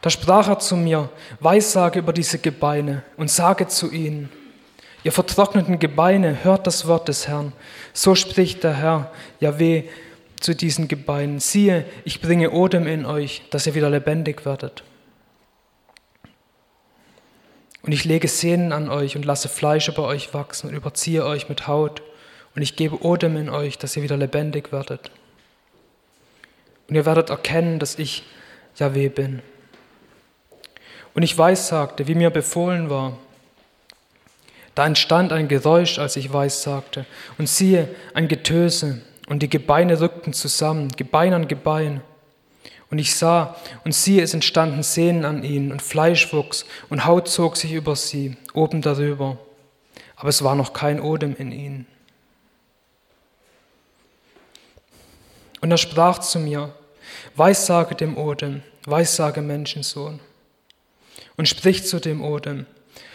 Da 0.00 0.10
sprach 0.10 0.48
er 0.48 0.58
zu 0.58 0.76
mir, 0.76 1.08
Weissage 1.40 2.00
über 2.00 2.12
diese 2.12 2.38
Gebeine 2.38 3.02
und 3.16 3.30
sage 3.30 3.68
zu 3.68 3.90
ihnen, 3.90 4.30
ihr 5.04 5.12
vertrockneten 5.12 5.78
Gebeine, 5.78 6.44
hört 6.44 6.66
das 6.66 6.86
Wort 6.88 7.08
des 7.08 7.28
Herrn. 7.28 7.52
So 7.92 8.14
spricht 8.14 8.64
der 8.64 8.74
Herr, 8.74 9.12
Jahweh, 9.40 9.84
zu 10.40 10.54
diesen 10.54 10.88
Gebeinen. 10.88 11.38
Siehe, 11.38 11.84
ich 12.04 12.20
bringe 12.20 12.50
Odem 12.50 12.86
in 12.86 13.06
euch, 13.06 13.42
dass 13.50 13.66
ihr 13.66 13.74
wieder 13.74 13.90
lebendig 13.90 14.44
werdet. 14.44 14.82
Und 17.82 17.92
ich 17.92 18.04
lege 18.04 18.28
Sehnen 18.28 18.72
an 18.72 18.88
euch 18.88 19.16
und 19.16 19.24
lasse 19.24 19.48
Fleisch 19.48 19.88
über 19.88 20.04
euch 20.04 20.32
wachsen 20.32 20.70
und 20.70 20.76
überziehe 20.76 21.26
euch 21.26 21.48
mit 21.48 21.66
Haut. 21.66 22.02
Und 22.54 22.62
ich 22.62 22.76
gebe 22.76 23.04
Odem 23.04 23.36
in 23.36 23.50
euch, 23.50 23.78
dass 23.78 23.96
ihr 23.96 24.02
wieder 24.02 24.16
lebendig 24.16 24.72
werdet. 24.72 25.10
Und 26.88 26.94
ihr 26.94 27.06
werdet 27.06 27.30
erkennen, 27.30 27.78
dass 27.78 27.98
ich 27.98 28.24
Yahweh 28.76 29.08
bin. 29.08 29.42
Und 31.14 31.22
ich 31.22 31.36
weissagte, 31.36 32.06
wie 32.06 32.14
mir 32.14 32.30
befohlen 32.30 32.88
war. 32.88 33.18
Da 34.74 34.86
entstand 34.86 35.32
ein 35.32 35.48
Geräusch, 35.48 35.98
als 35.98 36.16
ich 36.16 36.32
weissagte. 36.32 37.04
Und 37.36 37.48
siehe, 37.48 37.88
ein 38.14 38.28
Getöse. 38.28 39.02
Und 39.28 39.42
die 39.42 39.50
Gebeine 39.50 40.00
rückten 40.00 40.32
zusammen, 40.32 40.88
Gebein 40.88 41.34
an 41.34 41.48
Gebein. 41.48 42.00
Und 42.92 42.98
ich 42.98 43.16
sah, 43.16 43.56
und 43.84 43.94
siehe, 43.94 44.22
es 44.22 44.34
entstanden 44.34 44.82
Sehnen 44.82 45.24
an 45.24 45.44
ihnen, 45.44 45.72
und 45.72 45.80
Fleisch 45.80 46.30
wuchs, 46.34 46.66
und 46.90 47.06
Haut 47.06 47.26
zog 47.26 47.56
sich 47.56 47.72
über 47.72 47.96
sie, 47.96 48.36
oben 48.52 48.82
darüber. 48.82 49.38
Aber 50.14 50.28
es 50.28 50.44
war 50.44 50.54
noch 50.54 50.74
kein 50.74 51.00
Odem 51.00 51.34
in 51.34 51.52
ihnen. 51.52 51.86
Und 55.62 55.70
er 55.70 55.78
sprach 55.78 56.18
zu 56.18 56.38
mir, 56.38 56.74
Weissage 57.34 57.94
dem 57.94 58.18
Odem, 58.18 58.62
Weissage 58.84 59.40
Menschensohn. 59.40 60.20
Und 61.38 61.48
sprich 61.48 61.86
zu 61.86 61.98
dem 61.98 62.22
Odem, 62.22 62.66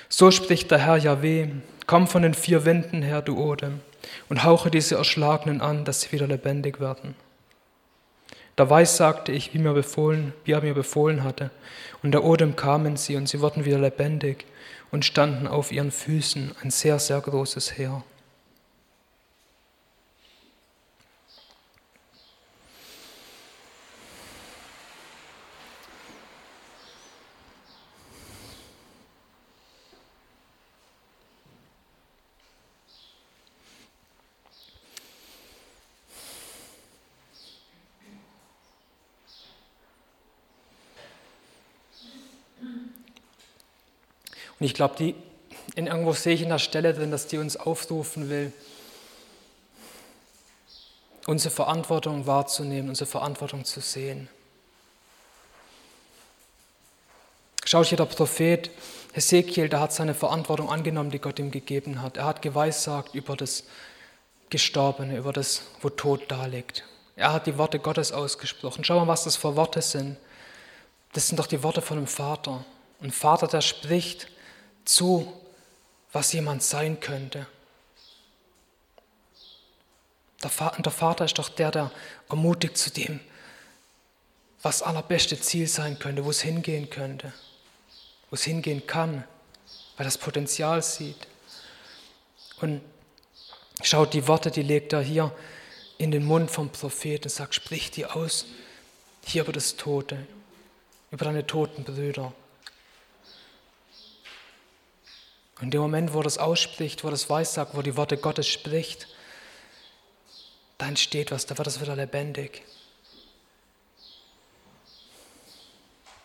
so 0.10 0.32
spricht 0.32 0.72
der 0.72 0.80
Herr 0.80 0.98
Jahweh, 0.98 1.50
komm 1.86 2.08
von 2.08 2.24
den 2.24 2.34
vier 2.34 2.66
Winden 2.66 3.04
her, 3.04 3.22
du 3.22 3.38
Odem, 3.38 3.82
und 4.28 4.44
hauche 4.44 4.72
diese 4.72 4.96
Erschlagenen 4.96 5.62
an, 5.62 5.86
dass 5.86 6.02
sie 6.02 6.12
wieder 6.14 6.26
lebendig 6.26 6.80
werden. 6.80 7.14
Da 8.58 8.72
weissagte 8.72 9.32
ich, 9.32 9.54
wie, 9.54 9.60
mir 9.60 9.74
befohlen, 9.74 10.34
wie 10.44 10.54
er 10.54 10.62
mir 10.62 10.74
befohlen 10.74 11.24
hatte. 11.24 11.52
Und 12.02 12.12
der 12.12 12.24
Odem 12.24 12.56
kamen 12.56 12.98
sie, 12.98 13.16
und 13.16 13.30
sie 13.30 13.40
wurden 13.40 13.66
wieder 13.66 13.78
lebendig 13.78 14.46
und 14.92 15.06
standen 15.06 15.48
auf 15.48 15.72
ihren 15.72 15.92
Füßen, 15.92 16.56
ein 16.64 16.72
sehr, 16.72 16.98
sehr 16.98 17.22
großes 17.22 17.78
Heer. 17.78 18.04
Ich 44.68 44.74
glaube, 44.74 44.96
die, 44.98 45.16
in 45.76 45.88
irgendwo 45.88 46.12
sehe 46.12 46.34
ich 46.34 46.42
in 46.42 46.50
der 46.50 46.60
Stelle 46.60 46.94
drin, 46.94 47.10
dass 47.10 47.28
die 47.28 47.38
uns 47.38 47.56
aufrufen 47.56 48.30
will, 48.30 48.52
unsere 51.26 51.54
Verantwortung 51.54 52.28
wahrzunehmen, 52.28 52.90
unsere 52.90 53.10
Verantwortung 53.10 53.64
zu 53.64 53.80
sehen. 53.80 54.28
Schaut 57.64 57.88
hier 57.88 57.98
der 57.98 58.06
Prophet 58.06 58.70
Hesekiel, 59.14 59.70
der 59.70 59.80
hat 59.80 59.94
seine 59.94 60.14
Verantwortung 60.14 60.70
angenommen, 60.70 61.12
die 61.12 61.20
Gott 61.20 61.40
ihm 61.40 61.50
gegeben 61.50 62.02
hat. 62.02 62.18
Er 62.18 62.26
hat 62.26 62.42
geweissagt 62.42 63.16
über 63.16 63.38
das 63.38 63.64
Gestorbene, 64.50 65.18
über 65.18 65.32
das, 65.32 65.64
wo 65.82 65.90
Tod 65.90 66.24
da 66.28 66.46
liegt. 66.46 66.84
Er 67.16 67.32
hat 67.32 67.48
die 67.48 67.58
Worte 67.58 67.80
Gottes 67.80 68.12
ausgesprochen. 68.12 68.84
Schau 68.84 69.00
mal, 69.00 69.08
was 69.08 69.24
das 69.24 69.38
für 69.38 69.56
Worte 69.56 69.82
sind. 69.82 70.18
Das 71.14 71.30
sind 71.30 71.40
doch 71.40 71.48
die 71.48 71.64
Worte 71.64 71.82
von 71.82 71.98
einem 71.98 72.08
Vater. 72.08 72.66
Ein 73.02 73.12
Vater, 73.12 73.48
der 73.48 73.62
spricht 73.62 74.28
zu, 74.88 75.32
was 76.12 76.34
jemand 76.34 76.64
sein 76.64 77.00
könnte. 77.00 77.46
Der 80.44 80.50
Vater 80.92 81.26
ist 81.26 81.38
doch 81.40 81.50
der, 81.50 81.72
der 81.72 81.92
ermutigt 82.30 82.78
zu 82.78 82.92
dem, 82.92 83.20
was 84.62 84.82
allerbeste 84.82 85.40
Ziel 85.40 85.68
sein 85.68 86.00
könnte, 86.00 86.26
wo 86.26 86.30
es 86.30 86.42
hingehen 86.42 86.90
könnte 86.90 87.34
wo 88.30 88.36
es 88.36 88.44
hingehen 88.44 88.86
kann, 88.86 89.24
weil 89.96 90.06
das 90.06 90.18
Potenzial 90.18 90.82
sieht. 90.82 91.28
Und 92.62 92.82
schaut, 93.84 94.14
die 94.14 94.28
Worte, 94.28 94.52
die 94.52 94.64
legt 94.64 94.94
er 94.94 95.02
hier 95.02 95.32
in 95.98 96.12
den 96.12 96.26
Mund 96.26 96.52
vom 96.52 96.70
Propheten 96.70 97.26
und 97.26 97.30
sagt, 97.30 97.56
sprich 97.56 97.92
die 97.92 98.06
aus, 98.06 98.46
hier 99.26 99.44
über 99.44 99.54
das 99.54 99.76
Tote, 99.76 100.26
über 101.12 101.26
deine 101.26 101.46
toten 101.46 101.84
Brüder. 101.84 102.34
Und 105.58 105.66
in 105.66 105.72
dem 105.72 105.82
Moment, 105.82 106.14
wo 106.14 106.22
das 106.22 106.38
ausspricht, 106.38 107.04
wo 107.04 107.10
das 107.10 107.30
weissagt, 107.30 107.76
wo 107.76 107.82
die 107.82 107.98
Worte 107.98 108.18
Gottes 108.18 108.48
spricht, 108.48 109.08
da 110.78 110.88
entsteht 110.88 111.32
was, 111.32 111.46
da 111.48 111.58
wird 111.58 111.68
es 111.68 111.82
wieder 111.82 111.96
lebendig. 111.96 112.64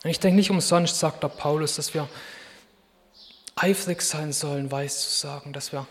Und 0.04 0.10
ich 0.10 0.20
denke 0.20 0.36
nicht 0.36 0.50
umsonst, 0.50 0.98
sagt 0.98 1.22
der 1.22 1.28
Paulus, 1.28 1.76
dass 1.76 1.94
wir 1.94 2.08
eifrig 3.54 4.02
sein 4.02 4.32
sollen, 4.32 4.70
weiß 4.70 5.02
zu 5.02 5.20
sagen, 5.20 5.52
dass 5.52 5.72
wir 5.72 5.86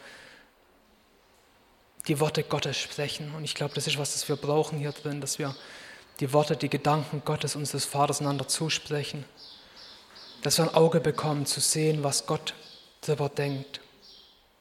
die 2.08 2.19
Worte 2.19 2.43
Gottes 2.43 2.77
sprechen. 2.77 3.34
Und 3.36 3.43
ich 3.43 3.56
glaube, 3.56 3.73
das 3.73 3.88
ist 3.88 3.97
was, 3.97 4.13
das 4.13 4.27
wir 4.27 4.36
brauchen 4.36 4.77
hier 4.77 4.91
drin, 4.91 5.21
dass 5.21 5.39
wir 5.39 5.56
die 6.19 6.34
Worte, 6.34 6.58
die 6.58 6.69
Gedanken 6.69 7.23
Gottes, 7.25 7.56
unseres 7.56 7.86
Vaters 7.86 8.21
einander 8.21 8.47
zusprechen. 8.47 9.23
Dass 10.43 10.58
wir 10.58 10.65
ein 10.65 10.75
Auge 10.75 10.99
bekommen, 10.99 11.45
zu 11.45 11.60
sehen, 11.60 12.04
was 12.04 12.25
Gott 12.25 12.54
darüber 13.02 13.30
denkt. 13.30 13.82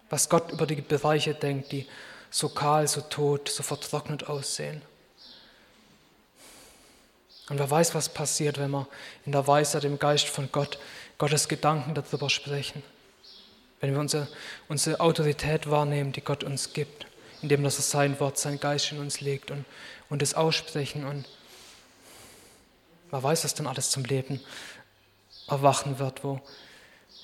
Was 0.09 0.29
Gott 0.29 0.51
über 0.51 0.67
die 0.67 0.81
Bereiche 0.81 1.35
denkt, 1.35 1.73
die 1.73 1.87
so 2.31 2.49
kahl, 2.49 2.89
so 2.89 3.01
tot, 3.01 3.49
so 3.49 3.63
vertrocknet 3.63 4.29
aussehen. 4.29 4.83
Und 7.49 7.59
wer 7.59 7.69
weiß, 7.69 7.95
was 7.95 8.09
passiert, 8.09 8.59
wenn 8.59 8.71
wir 8.71 8.87
in 9.27 9.33
der 9.33 9.47
Weisheit, 9.47 9.85
im 9.85 9.99
Geist 9.99 10.29
von 10.29 10.51
Gott, 10.53 10.79
Gottes 11.19 11.49
Gedanken 11.49 11.95
darüber 11.95 12.31
sprechen. 12.31 12.83
Wenn 13.81 13.93
wir 13.93 14.01
unsere, 14.01 14.29
unsere 14.69 15.01
Autorität 15.01 15.69
wahrnehmen, 15.69 16.13
die 16.13 16.21
Gott 16.21 16.45
uns 16.45 16.73
gibt, 16.73 17.07
indem 17.43 17.65
er 17.65 17.71
sein 17.71 18.21
Wort, 18.21 18.39
sein 18.39 18.61
Geist 18.61 18.93
in 18.93 19.01
uns 19.01 19.21
legt 19.21 19.51
und, 19.51 19.65
und 20.09 20.23
es 20.23 20.35
aussprechen. 20.35 21.05
Und 21.05 21.27
wer 23.11 23.23
weiß, 23.23 23.45
was 23.45 23.55
dann 23.55 23.67
alles 23.67 23.91
zum 23.91 24.05
Leben 24.05 24.41
erwachen 25.49 25.99
wird, 25.99 26.23
wo 26.23 26.41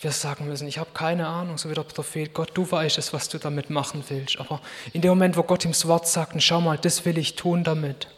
wir 0.00 0.12
sagen 0.12 0.46
müssen, 0.46 0.68
ich 0.68 0.78
habe 0.78 0.90
keine 0.92 1.26
Ahnung, 1.26 1.56
so 1.58 1.70
wie 1.70 1.74
der 1.74 1.82
Prophet, 1.82 2.34
Gott, 2.34 2.50
du 2.54 2.70
weißt 2.70 2.98
es, 2.98 3.12
was 3.12 3.28
du 3.28 3.38
damit 3.38 3.70
machen 3.70 4.04
willst. 4.08 4.38
Aber 4.38 4.60
in 4.92 5.00
dem 5.00 5.10
Moment, 5.10 5.36
wo 5.36 5.42
Gott 5.42 5.64
ihm 5.64 5.72
das 5.72 5.86
Wort 5.86 6.06
sagt, 6.06 6.40
schau 6.42 6.60
mal, 6.60 6.76
das 6.76 7.04
will 7.04 7.18
ich 7.18 7.34
tun 7.34 7.64
damit, 7.64 8.08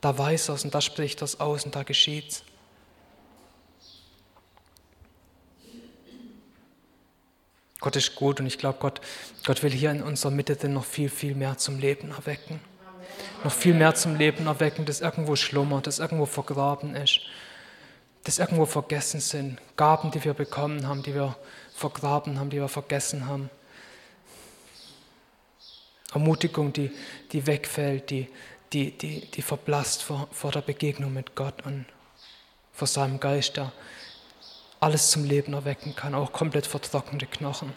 da 0.00 0.16
weiß 0.16 0.48
er 0.48 0.54
es 0.54 0.64
und 0.64 0.74
da 0.74 0.80
spricht 0.80 1.22
er 1.22 1.26
es 1.26 1.40
aus 1.40 1.64
und 1.64 1.74
da 1.74 1.82
geschieht 1.82 2.30
es. 2.30 2.42
Gott 7.80 7.96
ist 7.96 8.14
gut 8.14 8.40
und 8.40 8.46
ich 8.46 8.56
glaube, 8.56 8.78
Gott, 8.80 9.02
Gott 9.44 9.62
will 9.62 9.70
hier 9.70 9.90
in 9.90 10.02
unserer 10.02 10.30
Mitte 10.30 10.56
denn 10.56 10.72
noch 10.72 10.86
viel, 10.86 11.10
viel 11.10 11.34
mehr 11.34 11.58
zum 11.58 11.78
Leben 11.78 12.12
erwecken. 12.12 12.58
Noch 13.44 13.52
viel 13.52 13.74
mehr 13.74 13.94
zum 13.94 14.16
Leben 14.16 14.46
erwecken, 14.46 14.86
das 14.86 15.02
irgendwo 15.02 15.36
schlummert, 15.36 15.86
das 15.86 15.98
irgendwo 15.98 16.24
vergraben 16.24 16.96
ist, 16.96 17.20
das 18.24 18.38
irgendwo 18.38 18.66
vergessen 18.66 19.20
sind. 19.20 19.58
Gaben, 19.76 20.10
die 20.10 20.24
wir 20.24 20.34
bekommen 20.34 20.88
haben, 20.88 21.02
die 21.02 21.14
wir 21.14 21.36
vergraben 21.74 22.38
haben, 22.38 22.50
die 22.50 22.58
wir 22.58 22.68
vergessen 22.68 23.26
haben. 23.26 23.50
Ermutigung, 26.12 26.72
die, 26.72 26.90
die 27.32 27.46
wegfällt, 27.46 28.10
die, 28.10 28.28
die, 28.72 28.96
die, 28.96 29.20
die 29.30 29.42
verblasst 29.42 30.02
vor, 30.02 30.28
vor 30.32 30.52
der 30.52 30.62
Begegnung 30.62 31.12
mit 31.12 31.34
Gott 31.34 31.64
und 31.66 31.86
vor 32.72 32.88
seinem 32.88 33.20
Geist, 33.20 33.56
der 33.56 33.72
alles 34.80 35.10
zum 35.10 35.24
Leben 35.24 35.52
erwecken 35.54 35.94
kann, 35.94 36.14
auch 36.14 36.32
komplett 36.32 36.66
vertrocknete 36.66 37.26
Knochen. 37.26 37.72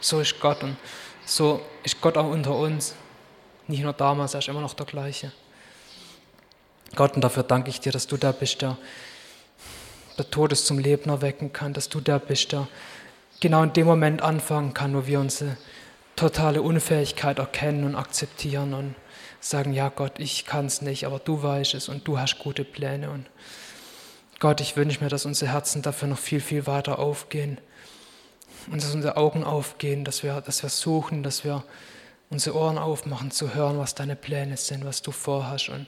So 0.00 0.20
ist 0.20 0.38
Gott 0.38 0.62
und 0.62 0.76
so 1.24 1.60
ist 1.82 2.00
Gott 2.00 2.16
auch 2.16 2.28
unter 2.28 2.54
uns. 2.54 2.94
Nicht 3.66 3.82
nur 3.82 3.92
damals, 3.92 4.34
er 4.34 4.38
ist 4.38 4.48
immer 4.48 4.60
noch 4.60 4.74
der 4.74 4.86
gleiche. 4.86 5.32
Gott, 6.94 7.14
und 7.14 7.22
dafür 7.22 7.42
danke 7.42 7.70
ich 7.70 7.80
dir, 7.80 7.92
dass 7.92 8.06
du 8.06 8.16
der 8.16 8.32
bist, 8.32 8.62
der 8.62 8.76
der 10.18 10.30
Todes 10.30 10.64
zum 10.64 10.78
Leben 10.78 11.10
erwecken 11.10 11.52
kann, 11.52 11.72
dass 11.72 11.88
du 11.88 12.00
der 12.00 12.18
bist, 12.18 12.52
der 12.52 12.68
genau 13.40 13.62
in 13.62 13.72
dem 13.72 13.86
Moment 13.86 14.20
anfangen 14.20 14.74
kann, 14.74 14.94
wo 14.94 15.06
wir 15.06 15.20
unsere 15.20 15.56
totale 16.16 16.60
Unfähigkeit 16.60 17.38
erkennen 17.38 17.84
und 17.84 17.94
akzeptieren 17.94 18.74
und 18.74 18.94
sagen, 19.40 19.72
ja 19.72 19.88
Gott, 19.88 20.18
ich 20.18 20.44
kann 20.44 20.66
es 20.66 20.82
nicht, 20.82 21.06
aber 21.06 21.20
du 21.20 21.42
weißt 21.42 21.74
es 21.74 21.88
und 21.88 22.06
du 22.08 22.18
hast 22.18 22.40
gute 22.40 22.64
Pläne. 22.64 23.10
Und 23.10 23.26
Gott, 24.40 24.60
ich 24.60 24.76
wünsche 24.76 25.02
mir, 25.02 25.08
dass 25.08 25.24
unsere 25.24 25.52
Herzen 25.52 25.82
dafür 25.82 26.08
noch 26.08 26.18
viel, 26.18 26.40
viel 26.40 26.66
weiter 26.66 26.98
aufgehen 26.98 27.58
und 28.70 28.82
dass 28.82 28.92
unsere 28.92 29.16
Augen 29.16 29.44
aufgehen, 29.44 30.04
dass 30.04 30.24
wir, 30.24 30.40
dass 30.40 30.64
wir 30.64 30.70
suchen, 30.70 31.22
dass 31.22 31.44
wir 31.44 31.62
unsere 32.30 32.56
Ohren 32.56 32.78
aufmachen, 32.78 33.30
zu 33.30 33.54
hören, 33.54 33.78
was 33.78 33.94
deine 33.94 34.16
Pläne 34.16 34.56
sind, 34.56 34.84
was 34.84 35.00
du 35.00 35.12
vorhast 35.12 35.68
und 35.68 35.86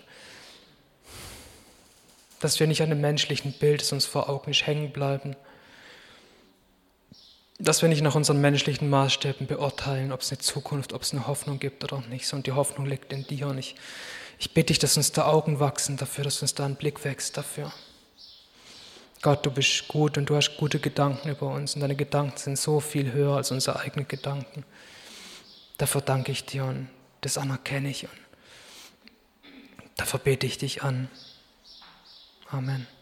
dass 2.40 2.58
wir 2.58 2.66
nicht 2.66 2.82
an 2.82 2.88
dem 2.90 3.00
menschlichen 3.00 3.52
Bild, 3.52 3.82
das 3.82 3.92
uns 3.92 4.06
vor 4.06 4.28
Augen 4.28 4.50
nicht 4.50 4.66
hängen 4.66 4.90
bleiben, 4.92 5.36
dass 7.60 7.82
wir 7.82 7.88
nicht 7.90 8.02
nach 8.02 8.14
unseren 8.14 8.40
menschlichen 8.40 8.88
Maßstäben 8.88 9.46
beurteilen, 9.46 10.12
ob 10.12 10.22
es 10.22 10.32
eine 10.32 10.38
Zukunft, 10.38 10.94
ob 10.94 11.02
es 11.02 11.12
eine 11.12 11.26
Hoffnung 11.26 11.58
gibt 11.58 11.84
oder 11.84 12.02
nicht, 12.08 12.26
sondern 12.26 12.44
die 12.44 12.52
Hoffnung 12.52 12.86
liegt 12.86 13.12
in 13.12 13.26
dir. 13.26 13.48
Und 13.48 13.58
ich, 13.58 13.76
ich 14.38 14.54
bitte 14.54 14.68
dich, 14.68 14.78
dass 14.78 14.96
uns 14.96 15.12
da 15.12 15.26
Augen 15.26 15.60
wachsen 15.60 15.98
dafür, 15.98 16.24
dass 16.24 16.40
uns 16.40 16.54
da 16.54 16.64
ein 16.64 16.76
Blick 16.76 17.04
wächst 17.04 17.36
dafür. 17.36 17.70
Gott, 19.20 19.44
du 19.44 19.50
bist 19.50 19.86
gut 19.88 20.16
und 20.16 20.30
du 20.30 20.36
hast 20.36 20.56
gute 20.56 20.78
Gedanken 20.78 21.28
über 21.28 21.52
uns 21.52 21.74
und 21.74 21.82
deine 21.82 21.94
Gedanken 21.94 22.38
sind 22.38 22.58
so 22.58 22.80
viel 22.80 23.12
höher 23.12 23.36
als 23.36 23.50
unsere 23.50 23.78
eigenen 23.78 24.08
Gedanken. 24.08 24.64
Dafür 25.76 26.00
danke 26.00 26.32
ich 26.32 26.46
dir 26.46 26.64
und 26.64 26.88
das 27.20 27.36
anerkenne 27.36 27.90
ich 27.90 28.04
und 28.04 28.18
dafür 29.96 30.20
bete 30.20 30.46
ich 30.46 30.56
dich 30.56 30.82
an. 30.82 31.10
Amen. 32.52 32.99